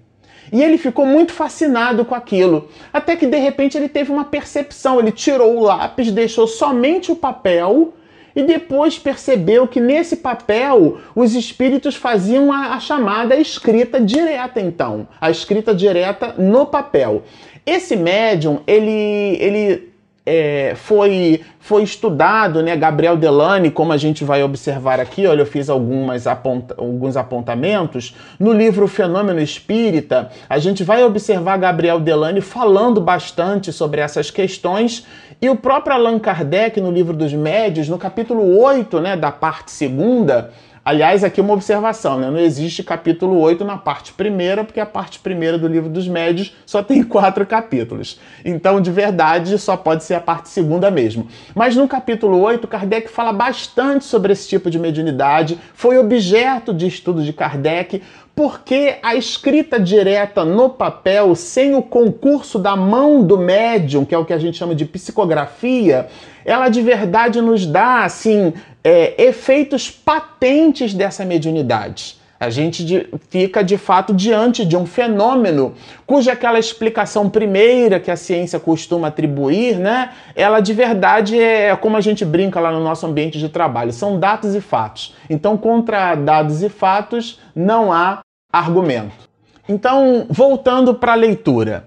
E 0.52 0.62
ele 0.62 0.78
ficou 0.78 1.06
muito 1.06 1.32
fascinado 1.32 2.04
com 2.04 2.14
aquilo. 2.14 2.68
Até 2.92 3.16
que 3.16 3.26
de 3.26 3.38
repente 3.38 3.78
ele 3.78 3.88
teve 3.88 4.12
uma 4.12 4.26
percepção. 4.26 5.00
Ele 5.00 5.12
tirou 5.12 5.56
o 5.56 5.62
lápis, 5.62 6.12
deixou 6.12 6.46
somente 6.46 7.10
o 7.10 7.16
papel 7.16 7.94
e 8.36 8.44
depois 8.44 9.00
percebeu 9.00 9.66
que 9.66 9.80
nesse 9.80 10.18
papel 10.18 10.98
os 11.16 11.36
espíritos 11.36 11.96
faziam 11.96 12.52
a, 12.52 12.74
a 12.74 12.80
chamada 12.82 13.36
escrita 13.38 14.00
direta, 14.00 14.60
então. 14.60 15.08
A 15.22 15.32
escrita 15.32 15.74
direta 15.74 16.36
no 16.38 16.66
papel. 16.66 17.24
Esse 17.66 17.96
médium, 17.96 18.60
ele, 18.68 19.38
ele 19.40 19.91
é, 20.26 20.74
foi, 20.76 21.42
foi 21.60 21.84
estudado, 21.84 22.62
né? 22.62 22.76
Gabriel 22.76 23.18
Delane, 23.18 23.72
como 23.72 23.92
a 23.92 23.98
gente 23.98 24.24
vai 24.24 24.44
observar 24.44 25.00
aqui, 25.00 25.26
olha, 25.26 25.42
eu 25.42 25.46
fiz 25.46 25.70
algumas 25.70 26.28
aponta, 26.28 26.76
alguns 26.78 27.18
apontamentos. 27.18 28.16
No 28.40 28.54
livro 28.54 28.88
Fenômeno 28.88 29.40
Espírita, 29.40 30.30
a 30.48 30.60
gente 30.60 30.84
vai 30.84 31.04
observar 31.04 31.58
Gabriel 31.58 32.00
Delane 32.00 32.42
falando 32.42 33.02
bastante 33.02 33.74
sobre 33.74 34.02
essas 34.02 34.30
questões. 34.30 35.06
E 35.42 35.50
o 35.50 35.56
próprio 35.56 35.96
Allan 35.96 36.20
Kardec, 36.20 36.80
no 36.80 36.92
livro 36.92 37.16
dos 37.16 37.34
Médios, 37.34 37.90
no 37.90 37.98
capítulo 37.98 38.60
8, 38.60 39.00
né, 39.02 39.18
da 39.18 39.32
parte 39.32 39.72
segunda, 39.72 40.52
Aliás, 40.84 41.24
aqui 41.24 41.40
uma 41.40 41.54
observação, 41.54 42.18
né? 42.18 42.32
Não 42.32 42.40
existe 42.40 42.82
capítulo 42.82 43.40
8 43.40 43.64
na 43.64 43.78
parte 43.78 44.14
primeira, 44.14 44.64
porque 44.64 44.80
a 44.80 44.86
parte 44.86 45.20
primeira 45.20 45.56
do 45.56 45.68
livro 45.68 45.88
dos 45.88 46.08
médios 46.08 46.56
só 46.66 46.82
tem 46.82 47.04
quatro 47.06 47.46
capítulos. 47.46 48.20
Então, 48.44 48.82
de 48.82 48.90
verdade, 48.90 49.60
só 49.60 49.78
pode 49.78 50.04
ser 50.04 50.16
a 50.16 50.20
parte 50.20 50.50
segunda 50.50 50.90
mesmo. 50.90 51.28
Mas 51.54 51.76
no 51.76 51.88
capítulo 51.88 52.40
8, 52.40 52.68
Kardec 52.68 53.12
fala 53.12 53.32
bastante 53.32 54.06
sobre 54.06 54.34
esse 54.34 54.50
tipo 54.50 54.72
de 54.72 54.80
mediunidade, 54.80 55.60
foi 55.76 56.00
objeto 56.00 56.74
de 56.74 56.88
estudo 56.88 57.24
de 57.24 57.32
Kardec, 57.32 58.02
porque 58.36 58.96
a 59.04 59.14
escrita 59.14 59.80
direta 59.80 60.44
no 60.44 60.68
papel, 60.68 61.36
sem 61.36 61.76
o 61.76 61.84
concurso 61.84 62.58
da 62.58 62.76
mão 62.76 63.22
do 63.22 63.38
médium, 63.38 64.04
que 64.04 64.16
é 64.16 64.18
o 64.18 64.26
que 64.26 64.34
a 64.34 64.40
gente 64.40 64.58
chama 64.58 64.74
de 64.74 64.86
psicografia, 64.86 66.08
ela 66.44 66.70
de 66.70 66.82
verdade 66.82 67.40
nos 67.42 67.66
dá 67.66 68.04
assim 68.04 68.54
é, 68.84 69.22
efeitos 69.24 69.90
patentes 69.90 70.94
dessa 70.94 71.26
mediunidade. 71.26 72.20
A 72.40 72.50
gente 72.50 72.84
de, 72.84 73.08
fica 73.30 73.64
de 73.64 73.78
fato 73.78 74.16
diante 74.16 74.66
de 74.66 74.76
um 74.76 74.84
fenômeno 74.84 75.76
cuja 76.08 76.32
aquela 76.32 76.58
explicação 76.58 77.30
primeira 77.30 78.00
que 78.00 78.10
a 78.10 78.16
ciência 78.16 78.60
costuma 78.60 79.10
atribuir, 79.10 79.78
né? 79.78 80.12
Ela 80.36 80.60
de 80.60 80.74
verdade 80.74 81.40
é, 81.40 81.68
é 81.68 81.76
como 81.76 81.98
a 81.98 82.02
gente 82.02 82.26
brinca 82.26 82.60
lá 82.60 82.72
no 82.72 82.84
nosso 82.84 83.06
ambiente 83.06 83.38
de 83.38 83.48
trabalho, 83.48 83.94
são 83.94 84.20
dados 84.20 84.56
e 84.56 84.62
fatos. 84.62 85.14
Então, 85.30 85.56
contra 85.56 86.16
dados 86.16 86.64
e 86.64 86.70
fatos 86.70 87.40
não 87.56 87.94
há 87.94 88.22
argumento. 88.52 89.30
Então, 89.70 90.26
voltando 90.28 90.96
para 90.96 91.12
a 91.12 91.16
leitura. 91.16 91.84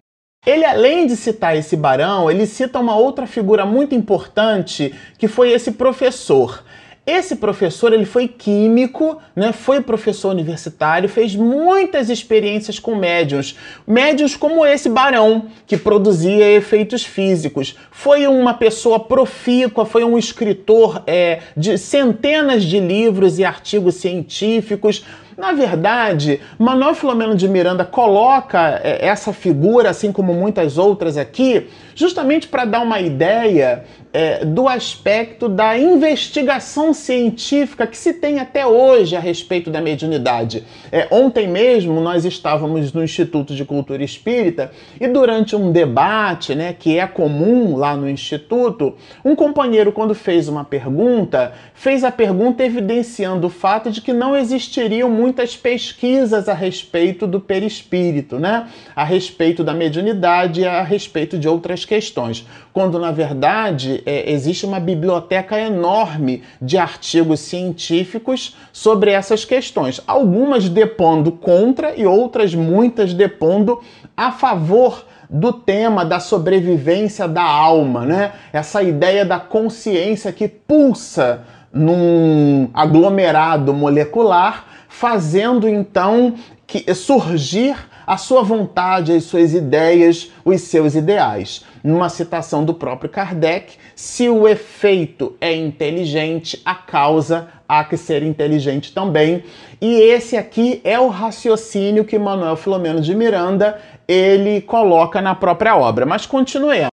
Ele, 0.47 0.65
além 0.65 1.07
de 1.07 1.17
citar 1.17 1.57
esse 1.57 1.77
barão, 1.77 2.31
ele 2.31 2.47
cita 2.47 2.79
uma 2.79 2.95
outra 2.95 3.27
figura 3.27 3.67
muito 3.67 3.95
importante, 3.95 4.95
que 5.19 5.27
foi 5.27 5.51
esse 5.51 5.73
professor. 5.73 6.63
Esse 7.07 7.37
professor, 7.37 7.93
ele 7.93 8.07
foi 8.07 8.27
químico, 8.27 9.19
né? 9.37 9.53
Foi 9.53 9.83
professor 9.83 10.31
universitário, 10.31 11.07
fez 11.07 11.37
muitas 11.37 12.09
experiências 12.09 12.79
com 12.79 12.95
médiums, 12.97 13.59
médiums 13.87 14.35
como 14.37 14.65
esse 14.65 14.89
barão 14.89 15.49
que 15.67 15.77
produzia 15.77 16.51
efeitos 16.53 17.05
físicos. 17.05 17.77
Foi 17.91 18.27
uma 18.27 18.55
pessoa 18.55 18.99
profícua, 18.99 19.85
foi 19.85 20.03
um 20.03 20.17
escritor 20.17 21.03
é, 21.07 21.41
de 21.55 21.77
centenas 21.77 22.65
de 22.65 22.81
livros 22.81 23.39
e 23.39 23.45
artigos 23.45 23.97
científicos. 23.97 25.05
Na 25.37 25.53
verdade, 25.53 26.41
Manuel 26.59 26.95
Filomeno 26.95 27.35
de 27.35 27.49
Miranda 27.49 27.85
coloca 27.85 28.81
é, 28.83 29.05
essa 29.05 29.33
figura, 29.33 29.91
assim 29.91 30.11
como 30.11 30.33
muitas 30.33 30.79
outras 30.79 31.19
aqui, 31.19 31.67
justamente 31.95 32.49
para 32.49 32.65
dar 32.65 32.81
uma 32.81 33.01
ideia 33.01 33.85
é, 34.15 34.45
do 34.45 34.69
aspecto 34.69 35.49
da 35.49 35.77
investigação 35.77 36.95
científica 36.95 37.85
que 37.85 37.97
se 37.99 38.13
tem 38.13 38.39
até 38.39 38.65
hoje 38.65 39.17
a 39.17 39.21
respeito 39.21 39.71
da 39.71 39.81
mediunidade. 39.81 40.65
É, 40.93 41.09
ontem 41.11 41.49
mesmo 41.49 42.01
nós 42.01 42.25
estávamos 42.25 42.93
no 42.93 43.03
Instituto 43.03 43.57
de 43.57 43.65
Cultura 43.65 44.05
Espírita 44.05 44.71
e 45.01 45.09
durante 45.09 45.57
um 45.57 45.73
debate, 45.73 46.55
né, 46.55 46.73
que 46.73 46.97
é 46.97 47.07
comum 47.09 47.77
lá 47.77 47.97
no 47.97 48.09
Instituto, 48.09 48.95
um 49.25 49.35
companheiro, 49.35 49.91
quando 49.91 50.15
fez 50.15 50.49
uma 50.49 50.65
pergunta, 50.65 51.53
fez 51.75 52.05
a 52.05 52.13
pergunta 52.13 52.65
evidenciando 52.65 53.49
o 53.49 53.51
fato 53.51 53.91
de 53.91 54.01
que 54.01 54.13
não 54.13 54.37
existiriam 54.37 55.11
muitas 55.11 55.57
pesquisas 55.57 56.49
a 56.49 56.55
respeito 56.55 57.27
do 57.27 57.41
perispírito, 57.41 58.39
né, 58.39 58.69
a 58.95 59.03
respeito 59.03 59.65
da 59.65 59.75
mediunidade 59.75 60.61
e 60.61 60.65
a 60.65 60.85
respeito 60.85 61.37
de 61.37 61.49
outras 61.49 61.84
questões, 61.85 62.47
quando 62.73 62.99
na 62.99 63.13
verdade 63.13 64.03
é, 64.07 64.31
existe 64.31 64.65
uma 64.67 64.81
biblioteca 64.81 65.59
enorme 65.59 66.43
de 66.61 66.79
artigos 66.79 67.41
científicos 67.41 68.57
sobre 68.73 69.11
essas 69.11 69.45
questões, 69.45 70.01
algumas 70.07 70.69
depondo 70.69 71.33
contra 71.33 71.95
e 71.97 72.07
outras 72.07 72.55
muitas 72.55 73.13
depondo 73.15 73.81
a 74.17 74.33
favor 74.33 75.05
do 75.29 75.53
tema 75.53 76.05
da 76.05 76.21
sobrevivência 76.21 77.27
da 77.27 77.43
alma, 77.43 78.05
né? 78.05 78.33
Essa 78.53 78.83
ideia 78.83 79.25
da 79.25 79.39
consciência 79.39 80.33
que 80.33 80.47
pulsa 80.47 81.45
num 81.73 82.69
aglomerado 82.73 83.75
molecular, 83.75 84.67
fazendo 84.89 85.69
então 85.69 86.35
que 86.67 86.95
surgir 86.95 87.77
a 88.07 88.17
sua 88.17 88.43
vontade, 88.43 89.13
as 89.13 89.25
suas 89.25 89.55
ideias, 89.55 90.31
os 90.45 90.61
seus 90.63 90.95
ideais. 90.95 91.65
Numa 91.83 92.09
citação 92.09 92.65
do 92.65 92.75
próprio 92.75 93.11
Kardec, 93.11 93.75
se 93.95 94.29
o 94.29 94.49
efeito 94.49 95.37
é 95.41 95.55
inteligente, 95.55 96.61
a 96.65 96.75
causa 96.75 97.49
há 97.69 97.85
que 97.85 97.97
ser 97.97 98.23
inteligente 98.23 98.93
também. 98.93 99.45
E 99.81 100.01
esse 100.01 100.37
aqui 100.37 100.81
é 100.85 100.99
o 100.99 101.09
raciocínio 101.09 102.05
que 102.05 102.19
Manuel 102.19 102.57
Filomeno 102.57 103.01
de 103.01 103.15
Miranda 103.15 103.81
ele 104.07 104.61
coloca 104.61 105.21
na 105.21 105.35
própria 105.35 105.77
obra. 105.77 106.07
Mas 106.07 106.27
continuemos. 106.27 106.94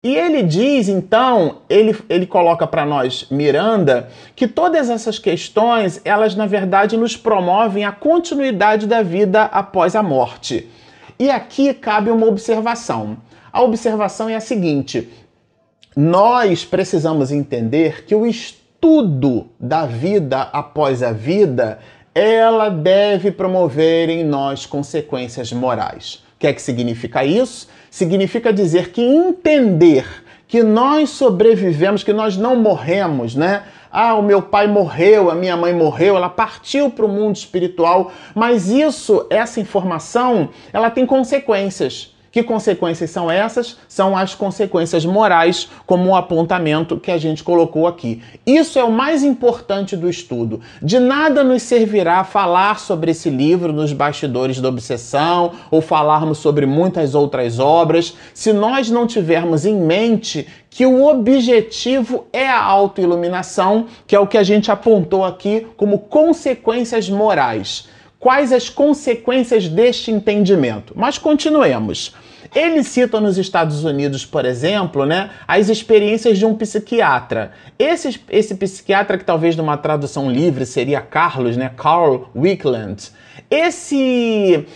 E 0.00 0.14
ele 0.14 0.44
diz, 0.44 0.88
então, 0.88 1.62
ele, 1.68 1.96
ele 2.08 2.24
coloca 2.24 2.68
para 2.68 2.86
nós, 2.86 3.26
Miranda, 3.32 4.08
que 4.36 4.46
todas 4.46 4.88
essas 4.88 5.18
questões, 5.18 6.00
elas 6.04 6.36
na 6.36 6.46
verdade 6.46 6.96
nos 6.96 7.16
promovem 7.16 7.84
a 7.84 7.90
continuidade 7.90 8.86
da 8.86 9.02
vida 9.02 9.42
após 9.42 9.96
a 9.96 10.02
morte. 10.02 10.68
E 11.18 11.28
aqui 11.28 11.74
cabe 11.74 12.10
uma 12.10 12.26
observação. 12.28 13.16
A 13.52 13.60
observação 13.60 14.28
é 14.28 14.36
a 14.36 14.40
seguinte: 14.40 15.08
nós 15.96 16.64
precisamos 16.64 17.32
entender 17.32 18.04
que 18.04 18.14
o 18.14 18.24
estudo 18.24 19.48
da 19.58 19.84
vida 19.84 20.42
após 20.52 21.02
a 21.02 21.10
vida, 21.10 21.80
ela 22.14 22.68
deve 22.68 23.32
promover 23.32 24.08
em 24.08 24.22
nós 24.22 24.64
consequências 24.64 25.52
morais. 25.52 26.22
O 26.36 26.38
que 26.38 26.46
é 26.46 26.52
que 26.52 26.62
significa 26.62 27.24
isso? 27.24 27.66
Significa 27.90 28.52
dizer 28.52 28.90
que 28.90 29.02
entender 29.02 30.06
que 30.46 30.62
nós 30.62 31.10
sobrevivemos, 31.10 32.02
que 32.02 32.12
nós 32.12 32.36
não 32.36 32.56
morremos, 32.56 33.34
né? 33.34 33.64
Ah, 33.90 34.14
o 34.14 34.22
meu 34.22 34.42
pai 34.42 34.66
morreu, 34.66 35.30
a 35.30 35.34
minha 35.34 35.56
mãe 35.56 35.74
morreu, 35.74 36.16
ela 36.16 36.28
partiu 36.28 36.90
para 36.90 37.04
o 37.04 37.08
mundo 37.08 37.36
espiritual, 37.36 38.12
mas 38.34 38.68
isso, 38.68 39.26
essa 39.30 39.60
informação, 39.60 40.50
ela 40.72 40.90
tem 40.90 41.06
consequências. 41.06 42.14
Que 42.30 42.42
consequências 42.42 43.10
são 43.10 43.30
essas? 43.30 43.78
São 43.88 44.16
as 44.16 44.34
consequências 44.34 45.04
morais, 45.06 45.68
como 45.86 46.10
o 46.10 46.16
apontamento 46.16 46.98
que 46.98 47.10
a 47.10 47.16
gente 47.16 47.42
colocou 47.42 47.86
aqui. 47.86 48.22
Isso 48.46 48.78
é 48.78 48.84
o 48.84 48.92
mais 48.92 49.22
importante 49.22 49.96
do 49.96 50.10
estudo. 50.10 50.60
De 50.82 50.98
nada 50.98 51.42
nos 51.42 51.62
servirá 51.62 52.22
falar 52.24 52.78
sobre 52.78 53.12
esse 53.12 53.30
livro 53.30 53.72
nos 53.72 53.92
bastidores 53.92 54.60
da 54.60 54.68
obsessão 54.68 55.52
ou 55.70 55.80
falarmos 55.80 56.38
sobre 56.38 56.66
muitas 56.66 57.14
outras 57.14 57.58
obras 57.58 58.14
se 58.34 58.52
nós 58.52 58.90
não 58.90 59.06
tivermos 59.06 59.64
em 59.64 59.74
mente 59.74 60.46
que 60.70 60.84
o 60.84 61.06
objetivo 61.06 62.26
é 62.32 62.46
a 62.46 62.62
autoiluminação, 62.62 63.86
que 64.06 64.14
é 64.14 64.20
o 64.20 64.26
que 64.26 64.36
a 64.36 64.42
gente 64.42 64.70
apontou 64.70 65.24
aqui 65.24 65.66
como 65.76 65.98
consequências 65.98 67.08
morais. 67.08 67.88
Quais 68.20 68.52
as 68.52 68.68
consequências 68.68 69.68
deste 69.68 70.10
entendimento? 70.10 70.92
Mas 70.96 71.18
continuemos. 71.18 72.14
Ele 72.54 72.82
cita 72.82 73.20
nos 73.20 73.36
Estados 73.36 73.84
Unidos, 73.84 74.24
por 74.24 74.44
exemplo, 74.44 75.04
né, 75.04 75.30
as 75.46 75.68
experiências 75.68 76.38
de 76.38 76.46
um 76.46 76.54
psiquiatra. 76.54 77.52
Esse, 77.78 78.20
esse 78.30 78.54
psiquiatra, 78.54 79.18
que 79.18 79.24
talvez 79.24 79.54
numa 79.54 79.76
tradução 79.76 80.30
livre 80.30 80.64
seria 80.64 81.00
Carlos, 81.00 81.56
né, 81.56 81.70
Carl 81.76 82.28
Wickland. 82.34 83.10
Esse 83.50 84.66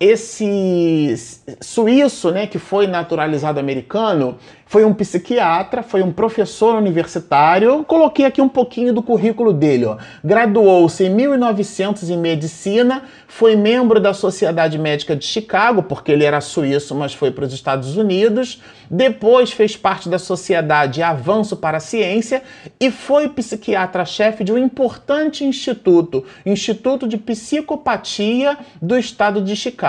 esse 0.00 1.14
suíço, 1.60 2.30
né, 2.30 2.46
que 2.46 2.58
foi 2.58 2.86
naturalizado 2.86 3.58
americano, 3.58 4.38
foi 4.68 4.84
um 4.84 4.92
psiquiatra, 4.92 5.82
foi 5.82 6.02
um 6.02 6.12
professor 6.12 6.76
universitário. 6.76 7.82
Coloquei 7.84 8.26
aqui 8.26 8.40
um 8.40 8.50
pouquinho 8.50 8.92
do 8.92 9.02
currículo 9.02 9.52
dele. 9.52 9.86
Graduou-se 10.22 11.04
em 11.04 11.10
1900 11.10 12.10
em 12.10 12.18
medicina, 12.18 13.04
foi 13.26 13.56
membro 13.56 13.98
da 13.98 14.12
Sociedade 14.12 14.78
Médica 14.78 15.16
de 15.16 15.24
Chicago, 15.24 15.82
porque 15.82 16.12
ele 16.12 16.24
era 16.24 16.40
suíço, 16.42 16.94
mas 16.94 17.14
foi 17.14 17.30
para 17.30 17.46
os 17.46 17.52
Estados 17.54 17.96
Unidos. 17.96 18.62
Depois 18.90 19.50
fez 19.52 19.74
parte 19.74 20.08
da 20.08 20.18
Sociedade 20.18 21.02
Avanço 21.02 21.56
para 21.56 21.78
a 21.78 21.80
Ciência 21.80 22.42
e 22.78 22.90
foi 22.90 23.28
psiquiatra-chefe 23.28 24.44
de 24.44 24.52
um 24.52 24.58
importante 24.58 25.44
instituto, 25.44 26.24
Instituto 26.44 27.08
de 27.08 27.16
Psicopatia 27.16 28.58
do 28.82 28.98
Estado 28.98 29.40
de 29.40 29.56
Chicago. 29.56 29.87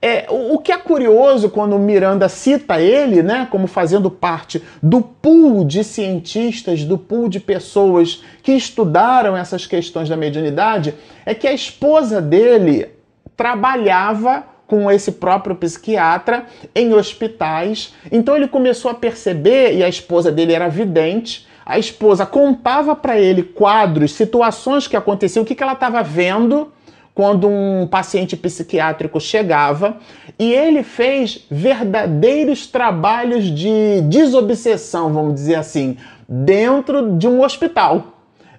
É, 0.00 0.26
o, 0.28 0.58
que 0.58 0.70
é 0.70 0.76
curioso 0.76 1.48
quando 1.48 1.78
Miranda 1.78 2.28
cita 2.28 2.80
ele, 2.80 3.22
né, 3.22 3.48
como 3.50 3.66
fazendo 3.66 4.10
parte 4.10 4.62
do 4.82 5.00
pool 5.00 5.64
de 5.64 5.82
cientistas, 5.82 6.84
do 6.84 6.98
pool 6.98 7.28
de 7.28 7.40
pessoas 7.40 8.22
que 8.42 8.52
estudaram 8.52 9.36
essas 9.36 9.66
questões 9.66 10.08
da 10.08 10.16
mediunidade, 10.16 10.94
é 11.24 11.34
que 11.34 11.46
a 11.46 11.52
esposa 11.52 12.20
dele 12.20 12.88
trabalhava 13.36 14.44
com 14.66 14.90
esse 14.90 15.12
próprio 15.12 15.56
psiquiatra 15.56 16.46
em 16.74 16.92
hospitais. 16.92 17.94
Então 18.10 18.36
ele 18.36 18.48
começou 18.48 18.90
a 18.90 18.94
perceber, 18.94 19.76
e 19.76 19.82
a 19.82 19.88
esposa 19.88 20.30
dele 20.30 20.52
era 20.52 20.68
vidente, 20.68 21.46
a 21.64 21.78
esposa 21.78 22.24
contava 22.24 22.94
para 22.94 23.18
ele 23.18 23.42
quadros, 23.42 24.12
situações 24.12 24.86
que 24.86 24.96
aconteciam, 24.96 25.42
o 25.42 25.46
que, 25.46 25.54
que 25.54 25.62
ela 25.62 25.72
estava 25.72 26.02
vendo 26.02 26.72
quando 27.16 27.48
um 27.48 27.86
paciente 27.86 28.36
psiquiátrico 28.36 29.18
chegava 29.18 29.96
e 30.38 30.52
ele 30.52 30.82
fez 30.82 31.46
verdadeiros 31.50 32.66
trabalhos 32.66 33.44
de 33.44 34.02
desobsessão, 34.02 35.10
vamos 35.10 35.32
dizer 35.32 35.54
assim, 35.54 35.96
dentro 36.28 37.16
de 37.16 37.26
um 37.26 37.42
hospital. 37.42 38.15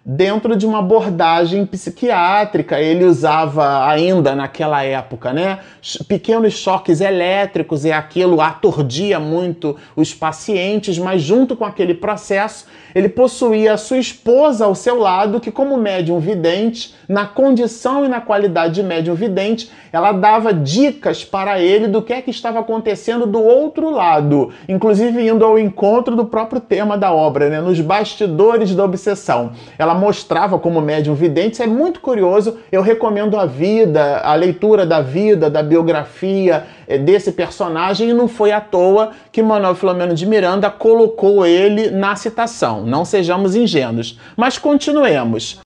Dentro 0.10 0.56
de 0.56 0.66
uma 0.66 0.80
abordagem 0.80 1.66
psiquiátrica. 1.66 2.80
Ele 2.80 3.04
usava 3.04 3.86
ainda 3.86 4.34
naquela 4.34 4.82
época, 4.82 5.34
né, 5.34 5.60
pequenos 6.08 6.54
choques 6.54 7.02
elétricos 7.02 7.84
e 7.84 7.92
aquilo 7.92 8.40
aturdia 8.40 9.20
muito 9.20 9.76
os 9.98 10.14
pacientes, 10.14 10.98
mas 10.98 11.22
junto 11.22 11.58
com 11.58 11.66
aquele 11.66 11.94
processo, 11.94 12.68
ele 12.96 13.10
possuía 13.10 13.74
a 13.74 13.78
sua 13.78 13.98
esposa 13.98 14.64
ao 14.64 14.74
seu 14.74 14.98
lado, 14.98 15.42
que 15.42 15.52
como 15.52 15.76
médium 15.76 16.20
vidente, 16.20 16.96
na 17.08 17.26
condição 17.26 18.06
e 18.06 18.08
na 18.08 18.22
qualidade 18.22 18.76
de 18.76 18.84
médium 18.84 19.14
vidente, 19.14 19.70
ela 19.92 20.14
dava 20.14 20.54
dicas 20.54 21.24
para 21.26 21.60
ele 21.60 21.88
do 21.88 22.02
que 22.02 22.14
é 22.14 22.22
que 22.22 22.32
estava 22.32 22.60
acontecendo 22.60 23.28
do 23.28 23.42
outro 23.42 23.90
lado, 23.90 24.52
inclusive 24.70 25.28
indo 25.28 25.44
ao 25.44 25.60
encontro 25.60 26.16
do 26.16 26.26
próprio 26.26 26.62
tema 26.62 26.98
da 26.98 27.12
obra, 27.12 27.50
né, 27.50 27.60
nos 27.60 27.82
bastidores 27.82 28.74
da 28.74 28.86
obsessão. 28.86 29.52
Ela 29.78 29.97
mostrava 29.98 30.60
como 30.60 30.80
médium 30.80 31.16
vidente, 31.16 31.54
isso 31.54 31.64
é 31.64 31.68
muito 31.68 32.00
curioso. 32.00 32.58
Eu 32.72 32.82
recomendo 32.82 33.38
a 33.38 33.46
vida, 33.46 34.20
a 34.20 34.34
leitura 34.36 34.86
da 34.86 35.02
vida, 35.02 35.50
da 35.50 35.64
biografia 35.64 36.66
eh, 36.88 36.98
desse 36.98 37.32
personagem, 37.32 38.10
e 38.10 38.14
não 38.14 38.28
foi 38.28 38.52
à 38.52 38.62
toa 38.62 39.12
que 39.32 39.42
Manuel 39.42 39.76
Filomeno 39.76 40.14
de 40.14 40.26
Miranda 40.26 40.70
colocou 40.70 41.46
ele 41.46 41.90
na 41.90 42.16
citação. 42.16 42.84
Não 42.86 43.04
sejamos 43.04 43.56
ingênuos. 43.56 44.20
Mas 44.38 44.58
continuemos. 44.58 45.60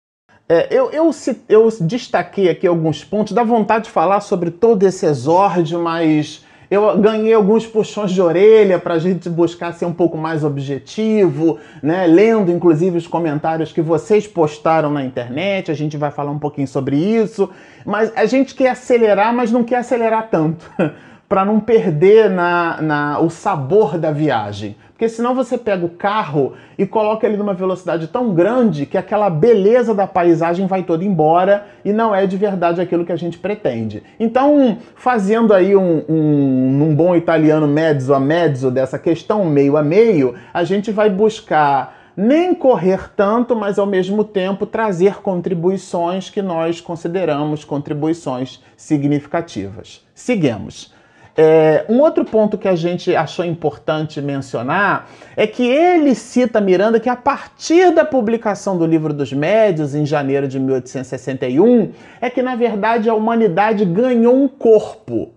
É, 0.49 0.67
eu, 0.69 0.91
eu, 0.91 1.11
eu, 1.47 1.69
destaquei 1.79 2.49
aqui 2.49 2.67
alguns 2.67 3.05
pontos, 3.05 3.31
dá 3.31 3.41
vontade 3.41 3.85
de 3.85 3.89
falar 3.91 4.19
sobre 4.19 4.51
todo 4.51 4.83
esse 4.83 5.05
exórdio, 5.05 5.79
mas 5.79 6.43
eu 6.71 6.97
ganhei 6.97 7.33
alguns 7.33 7.67
puxões 7.67 8.11
de 8.11 8.21
orelha 8.21 8.79
para 8.79 8.93
a 8.93 8.97
gente 8.97 9.29
buscar 9.29 9.73
ser 9.73 9.83
um 9.83 9.91
pouco 9.91 10.17
mais 10.17 10.41
objetivo, 10.41 11.59
né? 11.83 12.07
Lendo 12.07 12.49
inclusive 12.49 12.97
os 12.97 13.05
comentários 13.05 13.73
que 13.73 13.81
vocês 13.81 14.25
postaram 14.25 14.89
na 14.89 15.03
internet, 15.03 15.69
a 15.69 15.73
gente 15.73 15.97
vai 15.97 16.11
falar 16.11 16.31
um 16.31 16.39
pouquinho 16.39 16.69
sobre 16.69 16.95
isso. 16.95 17.49
Mas 17.85 18.13
a 18.15 18.25
gente 18.25 18.55
quer 18.55 18.69
acelerar, 18.69 19.35
mas 19.35 19.51
não 19.51 19.65
quer 19.65 19.79
acelerar 19.79 20.29
tanto. 20.31 20.65
para 21.31 21.45
não 21.45 21.61
perder 21.61 22.29
na, 22.29 22.81
na, 22.81 23.19
o 23.21 23.29
sabor 23.29 23.97
da 23.97 24.11
viagem. 24.11 24.75
Porque 24.91 25.07
senão 25.07 25.33
você 25.33 25.57
pega 25.57 25.85
o 25.85 25.87
carro 25.87 26.51
e 26.77 26.85
coloca 26.85 27.25
ele 27.25 27.37
numa 27.37 27.53
velocidade 27.53 28.07
tão 28.07 28.33
grande 28.33 28.85
que 28.85 28.97
aquela 28.97 29.29
beleza 29.29 29.95
da 29.95 30.05
paisagem 30.05 30.67
vai 30.67 30.83
toda 30.83 31.05
embora 31.05 31.67
e 31.85 31.93
não 31.93 32.13
é 32.13 32.27
de 32.27 32.35
verdade 32.35 32.81
aquilo 32.81 33.05
que 33.05 33.13
a 33.13 33.15
gente 33.15 33.39
pretende. 33.39 34.03
Então, 34.19 34.79
fazendo 34.93 35.53
aí 35.53 35.73
um, 35.73 36.03
um, 36.09 36.83
um 36.89 36.93
bom 36.93 37.15
italiano 37.15 37.65
mezzo 37.65 38.13
a 38.13 38.19
mezzo 38.19 38.69
dessa 38.69 38.99
questão, 38.99 39.45
meio 39.45 39.77
a 39.77 39.81
meio, 39.81 40.35
a 40.53 40.65
gente 40.65 40.91
vai 40.91 41.09
buscar 41.09 42.11
nem 42.13 42.53
correr 42.53 43.09
tanto, 43.15 43.55
mas 43.55 43.79
ao 43.79 43.85
mesmo 43.85 44.25
tempo 44.25 44.65
trazer 44.65 45.21
contribuições 45.21 46.29
que 46.29 46.41
nós 46.41 46.81
consideramos 46.81 47.63
contribuições 47.63 48.61
significativas. 48.75 50.05
Seguimos. 50.13 50.99
É, 51.35 51.85
um 51.87 52.01
outro 52.01 52.25
ponto 52.25 52.57
que 52.57 52.67
a 52.67 52.75
gente 52.75 53.15
achou 53.15 53.45
importante 53.45 54.21
mencionar 54.21 55.09
é 55.37 55.47
que 55.47 55.65
ele 55.65 56.13
cita 56.13 56.59
Miranda 56.59 56.99
que 56.99 57.09
a 57.09 57.15
partir 57.15 57.91
da 57.93 58.03
publicação 58.03 58.77
do 58.77 58.85
Livro 58.85 59.13
dos 59.13 59.31
Médios, 59.31 59.95
em 59.95 60.05
janeiro 60.05 60.47
de 60.47 60.59
1861, 60.59 61.91
é 62.19 62.29
que 62.29 62.41
na 62.41 62.55
verdade 62.55 63.09
a 63.09 63.13
humanidade 63.13 63.85
ganhou 63.85 64.35
um 64.35 64.47
corpo. 64.47 65.29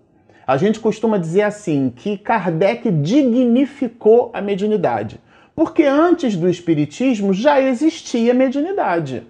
A 0.45 0.57
gente 0.57 0.79
costuma 0.79 1.17
dizer 1.17 1.43
assim 1.43 1.91
que 1.95 2.17
Kardec 2.17 2.91
dignificou 2.91 4.29
a 4.33 4.41
mediunidade, 4.41 5.19
porque 5.55 5.83
antes 5.83 6.35
do 6.35 6.49
Espiritismo 6.49 7.33
já 7.33 7.59
existia 7.61 8.33
mediunidade. 8.33 9.23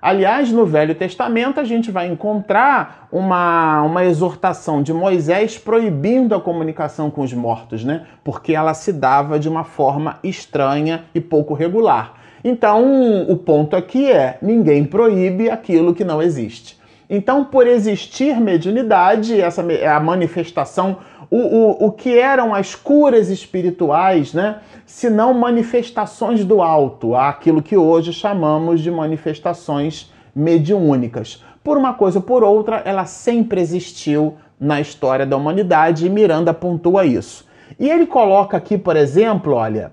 Aliás, 0.00 0.52
no 0.52 0.64
Velho 0.64 0.94
Testamento, 0.94 1.58
a 1.58 1.64
gente 1.64 1.90
vai 1.90 2.06
encontrar 2.06 3.08
uma, 3.10 3.82
uma 3.82 4.04
exortação 4.04 4.82
de 4.82 4.92
Moisés 4.92 5.58
proibindo 5.58 6.34
a 6.34 6.40
comunicação 6.40 7.10
com 7.10 7.22
os 7.22 7.32
mortos, 7.32 7.84
né? 7.84 8.06
Porque 8.22 8.54
ela 8.54 8.74
se 8.74 8.92
dava 8.92 9.38
de 9.38 9.48
uma 9.48 9.64
forma 9.64 10.18
estranha 10.22 11.04
e 11.14 11.20
pouco 11.20 11.52
regular. 11.52 12.14
Então, 12.44 13.22
o 13.28 13.36
ponto 13.36 13.74
aqui 13.74 14.10
é: 14.10 14.38
ninguém 14.40 14.84
proíbe 14.84 15.50
aquilo 15.50 15.94
que 15.94 16.04
não 16.04 16.22
existe. 16.22 16.78
Então, 17.10 17.44
por 17.44 17.66
existir 17.66 18.38
mediunidade, 18.38 19.40
essa 19.40 19.64
a 19.90 19.98
manifestação 19.98 20.98
o, 21.30 21.36
o, 21.36 21.86
o 21.86 21.92
que 21.92 22.18
eram 22.18 22.54
as 22.54 22.74
curas 22.74 23.28
espirituais, 23.28 24.32
né? 24.32 24.60
se 24.86 25.10
não 25.10 25.34
manifestações 25.34 26.44
do 26.44 26.62
alto, 26.62 27.14
aquilo 27.14 27.62
que 27.62 27.76
hoje 27.76 28.12
chamamos 28.12 28.80
de 28.80 28.90
manifestações 28.90 30.10
mediúnicas. 30.34 31.44
Por 31.62 31.76
uma 31.76 31.92
coisa 31.92 32.18
ou 32.18 32.24
por 32.24 32.42
outra, 32.42 32.82
ela 32.84 33.04
sempre 33.04 33.60
existiu 33.60 34.36
na 34.58 34.80
história 34.80 35.26
da 35.26 35.36
humanidade 35.36 36.06
e 36.06 36.10
Miranda 36.10 36.54
pontua 36.54 37.04
isso. 37.04 37.46
E 37.78 37.88
ele 37.88 38.06
coloca 38.06 38.56
aqui, 38.56 38.78
por 38.78 38.96
exemplo, 38.96 39.52
olha, 39.52 39.92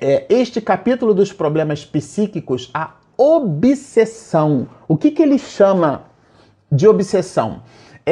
é, 0.00 0.24
este 0.30 0.60
capítulo 0.60 1.12
dos 1.12 1.32
problemas 1.32 1.84
psíquicos, 1.84 2.70
a 2.72 2.94
obsessão. 3.16 4.66
O 4.88 4.96
que, 4.96 5.10
que 5.10 5.22
ele 5.22 5.38
chama 5.38 6.04
de 6.72 6.88
obsessão? 6.88 7.62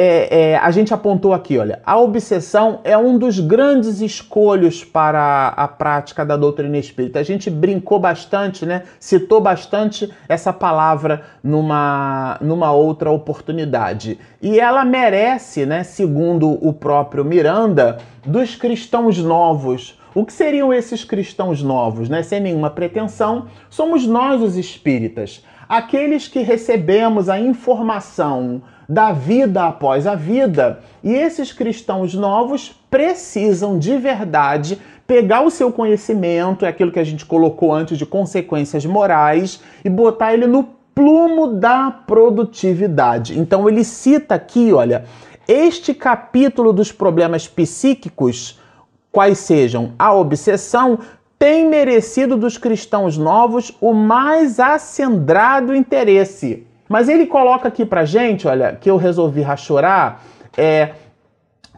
É, 0.01 0.51
é, 0.51 0.57
a 0.57 0.71
gente 0.71 0.93
apontou 0.93 1.33
aqui, 1.33 1.57
olha, 1.57 1.81
a 1.85 1.99
obsessão 1.99 2.79
é 2.85 2.97
um 2.97 3.17
dos 3.17 3.37
grandes 3.37 3.99
escolhos 3.99 4.81
para 4.81 5.49
a 5.49 5.67
prática 5.67 6.25
da 6.25 6.37
doutrina 6.37 6.77
espírita. 6.77 7.19
A 7.19 7.23
gente 7.23 7.49
brincou 7.49 7.99
bastante, 7.99 8.65
né? 8.65 8.83
Citou 8.97 9.41
bastante 9.41 10.09
essa 10.29 10.53
palavra 10.53 11.23
numa, 11.43 12.37
numa 12.39 12.71
outra 12.71 13.11
oportunidade. 13.11 14.17
E 14.41 14.57
ela 14.57 14.85
merece, 14.85 15.65
né, 15.65 15.83
segundo 15.83 16.49
o 16.65 16.71
próprio 16.71 17.25
Miranda, 17.25 17.97
dos 18.25 18.55
cristãos 18.55 19.17
novos. 19.17 19.99
O 20.15 20.25
que 20.25 20.31
seriam 20.31 20.73
esses 20.73 21.03
cristãos 21.03 21.61
novos, 21.61 22.07
né? 22.07 22.23
Sem 22.23 22.39
nenhuma 22.39 22.69
pretensão, 22.69 23.47
somos 23.69 24.07
nós 24.07 24.41
os 24.41 24.55
espíritas, 24.55 25.43
aqueles 25.67 26.25
que 26.25 26.39
recebemos 26.39 27.27
a 27.27 27.37
informação 27.37 28.61
da 28.89 29.11
vida 29.11 29.65
após 29.65 30.07
a 30.07 30.15
vida. 30.15 30.79
E 31.03 31.13
esses 31.13 31.53
cristãos 31.53 32.15
novos 32.15 32.75
precisam 32.89 33.77
de 33.77 33.95
verdade 33.97 34.81
pegar 35.05 35.41
o 35.41 35.51
seu 35.51 35.71
conhecimento, 35.71 36.65
é 36.65 36.69
aquilo 36.69 36.91
que 36.91 36.99
a 36.99 37.03
gente 37.03 37.25
colocou 37.25 37.71
antes 37.71 37.97
de 37.97 38.05
consequências 38.05 38.85
morais, 38.85 39.61
e 39.85 39.89
botar 39.89 40.33
ele 40.33 40.47
no 40.47 40.63
plumo 40.93 41.47
da 41.47 41.89
produtividade. 41.89 43.39
Então 43.39 43.67
ele 43.69 43.83
cita 43.83 44.35
aqui, 44.35 44.73
olha, 44.73 45.05
este 45.47 45.93
capítulo 45.93 46.73
dos 46.73 46.91
problemas 46.91 47.47
psíquicos, 47.47 48.59
quais 49.11 49.39
sejam 49.39 49.93
a 49.97 50.13
obsessão, 50.13 50.99
tem 51.39 51.67
merecido 51.67 52.35
dos 52.35 52.57
cristãos 52.57 53.17
novos 53.17 53.75
o 53.79 53.93
mais 53.93 54.59
acendrado 54.59 55.73
interesse. 55.73 56.67
Mas 56.89 57.07
ele 57.07 57.27
coloca 57.27 57.67
aqui 57.67 57.85
pra 57.85 58.03
gente, 58.03 58.47
olha, 58.47 58.75
que 58.75 58.89
eu 58.89 58.97
resolvi 58.97 59.43
rachorar, 59.43 60.23
é 60.57 60.95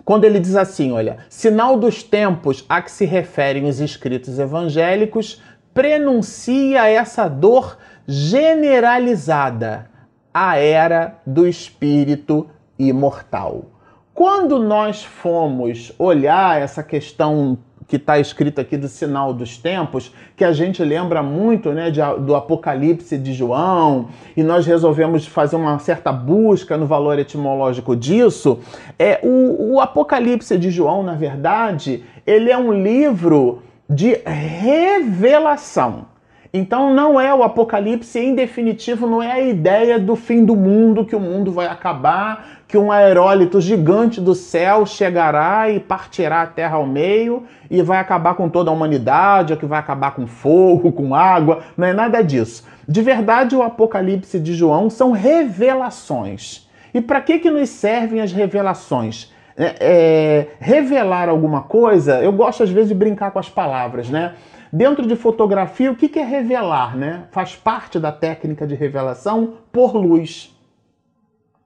quando 0.05 0.23
ele 0.23 0.39
diz 0.39 0.55
assim, 0.55 0.93
olha, 0.93 1.17
sinal 1.29 1.77
dos 1.77 2.01
tempos 2.01 2.65
a 2.67 2.81
que 2.81 2.89
se 2.89 3.05
referem 3.05 3.65
os 3.65 3.79
escritos 3.79 4.39
evangélicos 4.39 5.41
prenuncia 5.73 6.89
essa 6.89 7.27
dor 7.27 7.77
generalizada, 8.07 9.89
a 10.33 10.57
era 10.57 11.17
do 11.25 11.45
espírito 11.47 12.49
imortal. 12.79 13.65
Quando 14.13 14.59
nós 14.59 15.03
fomos 15.03 15.93
olhar 15.99 16.61
essa 16.61 16.83
questão 16.83 17.57
que 17.91 17.97
está 17.97 18.17
escrito 18.17 18.61
aqui 18.61 18.77
do 18.77 18.87
sinal 18.87 19.33
dos 19.33 19.57
tempos, 19.57 20.13
que 20.37 20.45
a 20.45 20.53
gente 20.53 20.81
lembra 20.81 21.21
muito 21.21 21.73
né, 21.73 21.91
de, 21.91 21.99
do 22.21 22.33
Apocalipse 22.35 23.17
de 23.17 23.33
João, 23.33 24.07
e 24.35 24.41
nós 24.41 24.65
resolvemos 24.65 25.27
fazer 25.27 25.57
uma 25.57 25.77
certa 25.77 26.09
busca 26.09 26.77
no 26.77 26.85
valor 26.85 27.19
etimológico 27.19 27.93
disso. 27.93 28.59
É, 28.97 29.19
o, 29.21 29.73
o 29.73 29.81
Apocalipse 29.81 30.57
de 30.57 30.71
João, 30.71 31.03
na 31.03 31.15
verdade, 31.15 32.05
ele 32.25 32.49
é 32.49 32.57
um 32.57 32.71
livro 32.71 33.61
de 33.89 34.21
revelação. 34.25 36.10
Então 36.53 36.93
não 36.93 37.19
é 37.19 37.33
o 37.33 37.43
apocalipse 37.43 38.19
em 38.19 38.35
definitivo, 38.35 39.07
não 39.07 39.23
é 39.23 39.31
a 39.31 39.39
ideia 39.39 39.97
do 39.97 40.17
fim 40.17 40.43
do 40.43 40.53
mundo, 40.53 41.05
que 41.05 41.15
o 41.15 41.19
mundo 41.19 41.49
vai 41.49 41.67
acabar, 41.67 42.59
que 42.67 42.77
um 42.77 42.91
aerólito 42.91 43.61
gigante 43.61 44.19
do 44.19 44.35
céu 44.35 44.85
chegará 44.85 45.69
e 45.69 45.79
partirá 45.79 46.41
a 46.41 46.47
terra 46.47 46.75
ao 46.75 46.85
meio 46.85 47.43
e 47.69 47.81
vai 47.81 47.99
acabar 47.99 48.33
com 48.35 48.49
toda 48.49 48.69
a 48.69 48.73
humanidade, 48.73 49.53
ou 49.53 49.59
que 49.59 49.65
vai 49.65 49.79
acabar 49.79 50.11
com 50.11 50.27
fogo, 50.27 50.91
com 50.91 51.15
água, 51.15 51.63
não 51.77 51.87
é 51.87 51.93
nada 51.93 52.21
disso. 52.21 52.67
De 52.85 53.01
verdade, 53.01 53.55
o 53.55 53.61
apocalipse 53.61 54.37
de 54.37 54.53
João 54.53 54.89
são 54.89 55.11
revelações. 55.11 56.69
E 56.93 56.99
para 56.99 57.21
que 57.21 57.39
que 57.39 57.49
nos 57.49 57.69
servem 57.69 58.19
as 58.19 58.33
revelações? 58.33 59.31
É, 59.55 59.75
é, 59.79 60.47
revelar 60.59 61.29
alguma 61.29 61.61
coisa, 61.61 62.21
eu 62.21 62.31
gosto 62.31 62.63
às 62.63 62.69
vezes 62.69 62.89
de 62.89 62.95
brincar 62.95 63.31
com 63.31 63.39
as 63.39 63.49
palavras, 63.49 64.09
né? 64.09 64.33
Dentro 64.73 65.05
de 65.05 65.15
fotografia, 65.17 65.91
o 65.91 65.95
que 65.95 66.17
é 66.17 66.23
revelar, 66.23 66.95
né? 66.95 67.27
Faz 67.31 67.55
parte 67.55 67.99
da 67.99 68.11
técnica 68.11 68.65
de 68.65 68.73
revelação 68.73 69.57
por 69.71 69.95
luz. 69.95 70.57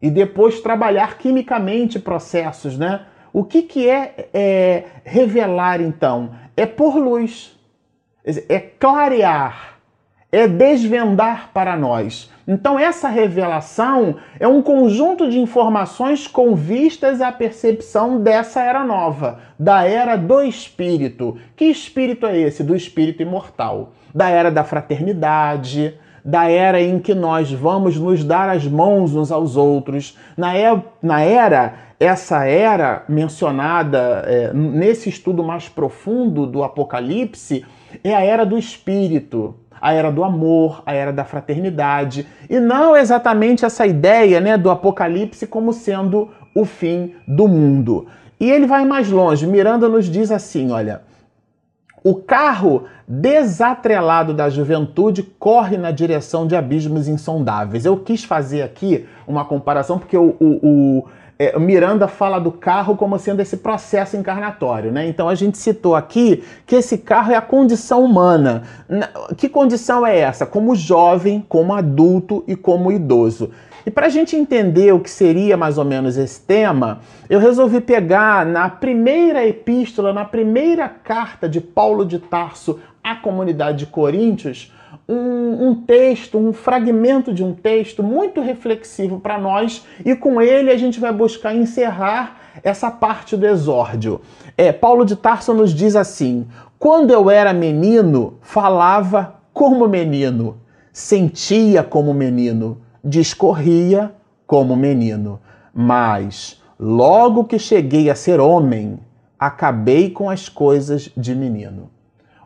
E 0.01 0.09
depois 0.09 0.59
trabalhar 0.59 1.17
quimicamente 1.17 1.99
processos, 1.99 2.77
né? 2.77 3.05
O 3.31 3.43
que, 3.43 3.61
que 3.61 3.87
é, 3.87 4.29
é 4.33 4.85
revelar, 5.03 5.81
então? 5.81 6.33
É 6.57 6.65
por 6.65 6.97
luz. 6.97 7.55
É 8.23 8.59
clarear. 8.59 9.74
É 10.35 10.49
desvendar 10.49 11.51
para 11.53 11.77
nós. 11.77 12.29
Então, 12.45 12.77
essa 12.77 13.07
revelação 13.07 14.17
é 14.37 14.45
um 14.45 14.61
conjunto 14.61 15.29
de 15.29 15.39
informações 15.39 16.27
com 16.27 16.53
vistas 16.53 17.21
à 17.21 17.31
percepção 17.31 18.21
dessa 18.21 18.61
era 18.61 18.83
nova, 18.83 19.39
da 19.57 19.87
era 19.87 20.17
do 20.17 20.41
espírito. 20.41 21.37
Que 21.55 21.63
espírito 21.63 22.25
é 22.25 22.37
esse? 22.37 22.65
Do 22.65 22.75
espírito 22.75 23.21
imortal. 23.21 23.93
Da 24.13 24.29
era 24.29 24.51
da 24.51 24.65
fraternidade, 24.65 25.97
da 26.25 26.49
era 26.49 26.81
em 26.81 26.99
que 26.99 27.13
nós 27.13 27.49
vamos 27.53 27.97
nos 27.97 28.21
dar 28.21 28.49
as 28.49 28.67
mãos 28.67 29.15
uns 29.15 29.31
aos 29.31 29.55
outros. 29.55 30.17
Na, 30.35 30.53
e, 30.59 30.81
na 31.01 31.21
era, 31.21 31.75
essa 31.97 32.43
era 32.43 33.05
mencionada 33.07 34.21
é, 34.27 34.51
nesse 34.53 35.07
estudo 35.07 35.41
mais 35.41 35.69
profundo 35.69 36.45
do 36.45 36.61
Apocalipse, 36.61 37.65
é 38.03 38.13
a 38.13 38.21
era 38.21 38.45
do 38.45 38.57
espírito 38.57 39.55
a 39.81 39.93
era 39.93 40.11
do 40.11 40.23
amor, 40.23 40.81
a 40.85 40.93
era 40.93 41.11
da 41.11 41.23
fraternidade, 41.23 42.27
e 42.49 42.59
não 42.59 42.95
exatamente 42.95 43.65
essa 43.65 43.85
ideia 43.85 44.39
né, 44.39 44.57
do 44.57 44.69
Apocalipse 44.69 45.45
como 45.47 45.73
sendo 45.73 46.29
o 46.53 46.65
fim 46.65 47.15
do 47.27 47.47
mundo. 47.47 48.07
E 48.39 48.51
ele 48.51 48.65
vai 48.65 48.85
mais 48.85 49.09
longe. 49.09 49.47
Miranda 49.47 49.87
nos 49.87 50.05
diz 50.05 50.31
assim: 50.31 50.71
olha, 50.71 51.01
o 52.03 52.15
carro 52.15 52.83
desatrelado 53.07 54.33
da 54.33 54.49
juventude 54.49 55.23
corre 55.23 55.77
na 55.77 55.91
direção 55.91 56.45
de 56.45 56.55
abismos 56.55 57.07
insondáveis. 57.07 57.85
Eu 57.85 57.97
quis 57.97 58.23
fazer 58.23 58.61
aqui 58.61 59.07
uma 59.27 59.45
comparação 59.45 59.97
porque 59.97 60.17
o, 60.17 60.35
o, 60.39 60.45
o 60.67 61.05
é, 61.37 61.57
Miranda 61.59 62.07
fala 62.07 62.39
do 62.39 62.51
carro 62.51 62.95
como 62.95 63.19
sendo 63.19 63.41
esse 63.41 63.57
processo 63.57 64.15
encarnatório, 64.15 64.91
né? 64.91 65.07
Então 65.07 65.27
a 65.27 65.35
gente 65.35 65.57
citou 65.57 65.95
aqui 65.95 66.43
que 66.65 66.75
esse 66.75 66.99
carro 66.99 67.31
é 67.31 67.35
a 67.35 67.41
condição 67.41 68.03
humana. 68.03 68.63
Que 69.35 69.49
condição 69.49 70.05
é 70.05 70.17
essa? 70.17 70.45
Como 70.45 70.75
jovem, 70.75 71.45
como 71.47 71.73
adulto 71.73 72.43
e 72.47 72.55
como 72.55 72.91
idoso. 72.91 73.51
E 73.85 73.91
para 73.91 74.07
a 74.07 74.09
gente 74.09 74.35
entender 74.35 74.93
o 74.93 74.99
que 74.99 75.09
seria 75.09 75.55
mais 75.55 75.77
ou 75.77 75.85
menos 75.85 76.17
esse 76.17 76.41
tema, 76.41 77.01
eu 77.29 77.39
resolvi 77.39 77.79
pegar 77.79 78.43
na 78.45 78.67
primeira 78.67 79.45
epístola, 79.45 80.11
na 80.11 80.25
primeira 80.25 80.89
carta 80.89 81.47
de 81.47 81.61
Paulo 81.61 82.03
de 82.03 82.17
Tarso 82.17 82.79
à 83.03 83.13
comunidade 83.13 83.79
de 83.79 83.85
Coríntios, 83.85 84.73
um, 85.07 85.69
um, 85.69 85.75
texto, 85.75 86.37
um 86.37 86.53
fragmento 86.53 87.33
de 87.33 87.43
um 87.43 87.53
texto 87.53 88.01
muito 88.01 88.41
reflexivo 88.41 89.19
para 89.19 89.37
nós, 89.37 89.85
e 90.03 90.15
com 90.15 90.41
ele 90.41 90.71
a 90.71 90.77
gente 90.77 90.99
vai 90.99 91.11
buscar 91.11 91.55
encerrar 91.55 92.37
essa 92.63 92.89
parte 92.89 93.35
do 93.35 93.45
exórdio. 93.45 94.21
É, 94.57 94.71
Paulo 94.71 95.05
de 95.05 95.15
Tarso 95.15 95.53
nos 95.53 95.73
diz 95.73 95.95
assim: 95.95 96.47
quando 96.79 97.11
eu 97.11 97.29
era 97.29 97.53
menino, 97.53 98.37
falava 98.41 99.35
como 99.53 99.87
menino, 99.87 100.57
sentia 100.91 101.83
como 101.83 102.13
menino, 102.13 102.81
discorria 103.03 104.13
como 104.45 104.75
menino, 104.75 105.39
mas 105.73 106.61
logo 106.79 107.45
que 107.45 107.57
cheguei 107.57 108.09
a 108.09 108.15
ser 108.15 108.39
homem, 108.39 108.99
acabei 109.39 110.09
com 110.09 110.29
as 110.29 110.49
coisas 110.49 111.09
de 111.15 111.33
menino. 111.33 111.89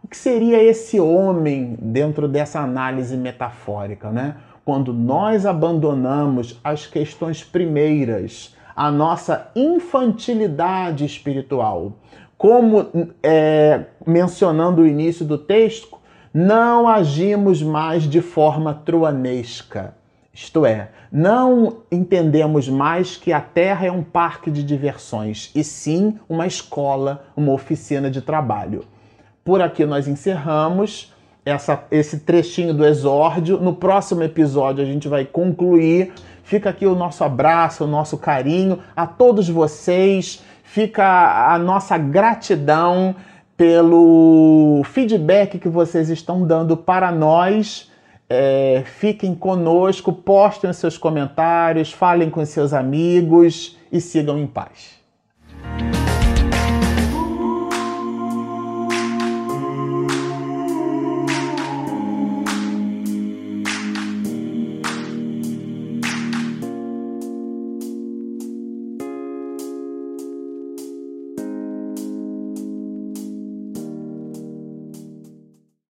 Que 0.09 0.17
seria 0.17 0.61
esse 0.63 0.99
homem 0.99 1.77
dentro 1.79 2.27
dessa 2.27 2.59
análise 2.59 3.15
metafórica, 3.15 4.09
né? 4.09 4.37
Quando 4.65 4.91
nós 4.91 5.45
abandonamos 5.45 6.59
as 6.63 6.87
questões 6.87 7.43
primeiras, 7.43 8.55
a 8.75 8.89
nossa 8.89 9.51
infantilidade 9.55 11.05
espiritual. 11.05 11.93
Como 12.37 12.87
é, 13.21 13.85
mencionando 14.05 14.81
o 14.81 14.87
início 14.87 15.25
do 15.25 15.37
texto, 15.37 15.99
não 16.33 16.87
agimos 16.87 17.61
mais 17.61 18.03
de 18.03 18.21
forma 18.21 18.73
truanesca. 18.73 19.95
Isto 20.33 20.65
é, 20.65 20.91
não 21.11 21.79
entendemos 21.91 22.69
mais 22.69 23.17
que 23.17 23.33
a 23.33 23.41
Terra 23.41 23.87
é 23.87 23.91
um 23.91 24.03
parque 24.03 24.49
de 24.49 24.63
diversões, 24.63 25.51
e 25.53 25.63
sim 25.63 26.17
uma 26.29 26.47
escola, 26.47 27.25
uma 27.35 27.51
oficina 27.51 28.09
de 28.09 28.21
trabalho. 28.21 28.85
Por 29.43 29.61
aqui 29.61 29.85
nós 29.85 30.07
encerramos 30.07 31.13
essa, 31.45 31.83
esse 31.91 32.19
trechinho 32.19 32.73
do 32.73 32.85
exórdio. 32.85 33.59
No 33.59 33.73
próximo 33.73 34.23
episódio 34.23 34.83
a 34.83 34.87
gente 34.87 35.07
vai 35.07 35.25
concluir. 35.25 36.13
Fica 36.43 36.69
aqui 36.69 36.85
o 36.85 36.95
nosso 36.95 37.23
abraço, 37.23 37.83
o 37.83 37.87
nosso 37.87 38.17
carinho 38.17 38.79
a 38.95 39.05
todos 39.05 39.49
vocês. 39.49 40.43
Fica 40.63 41.51
a 41.51 41.57
nossa 41.57 41.97
gratidão 41.97 43.15
pelo 43.57 44.81
feedback 44.85 45.59
que 45.59 45.69
vocês 45.69 46.09
estão 46.09 46.45
dando 46.45 46.77
para 46.77 47.11
nós. 47.11 47.91
É, 48.29 48.83
fiquem 48.85 49.33
conosco, 49.33 50.13
postem 50.13 50.69
os 50.69 50.77
seus 50.77 50.97
comentários, 50.97 51.91
falem 51.91 52.29
com 52.29 52.45
seus 52.45 52.73
amigos 52.73 53.77
e 53.91 53.99
sigam 53.99 54.37
em 54.37 54.45
paz. 54.45 54.98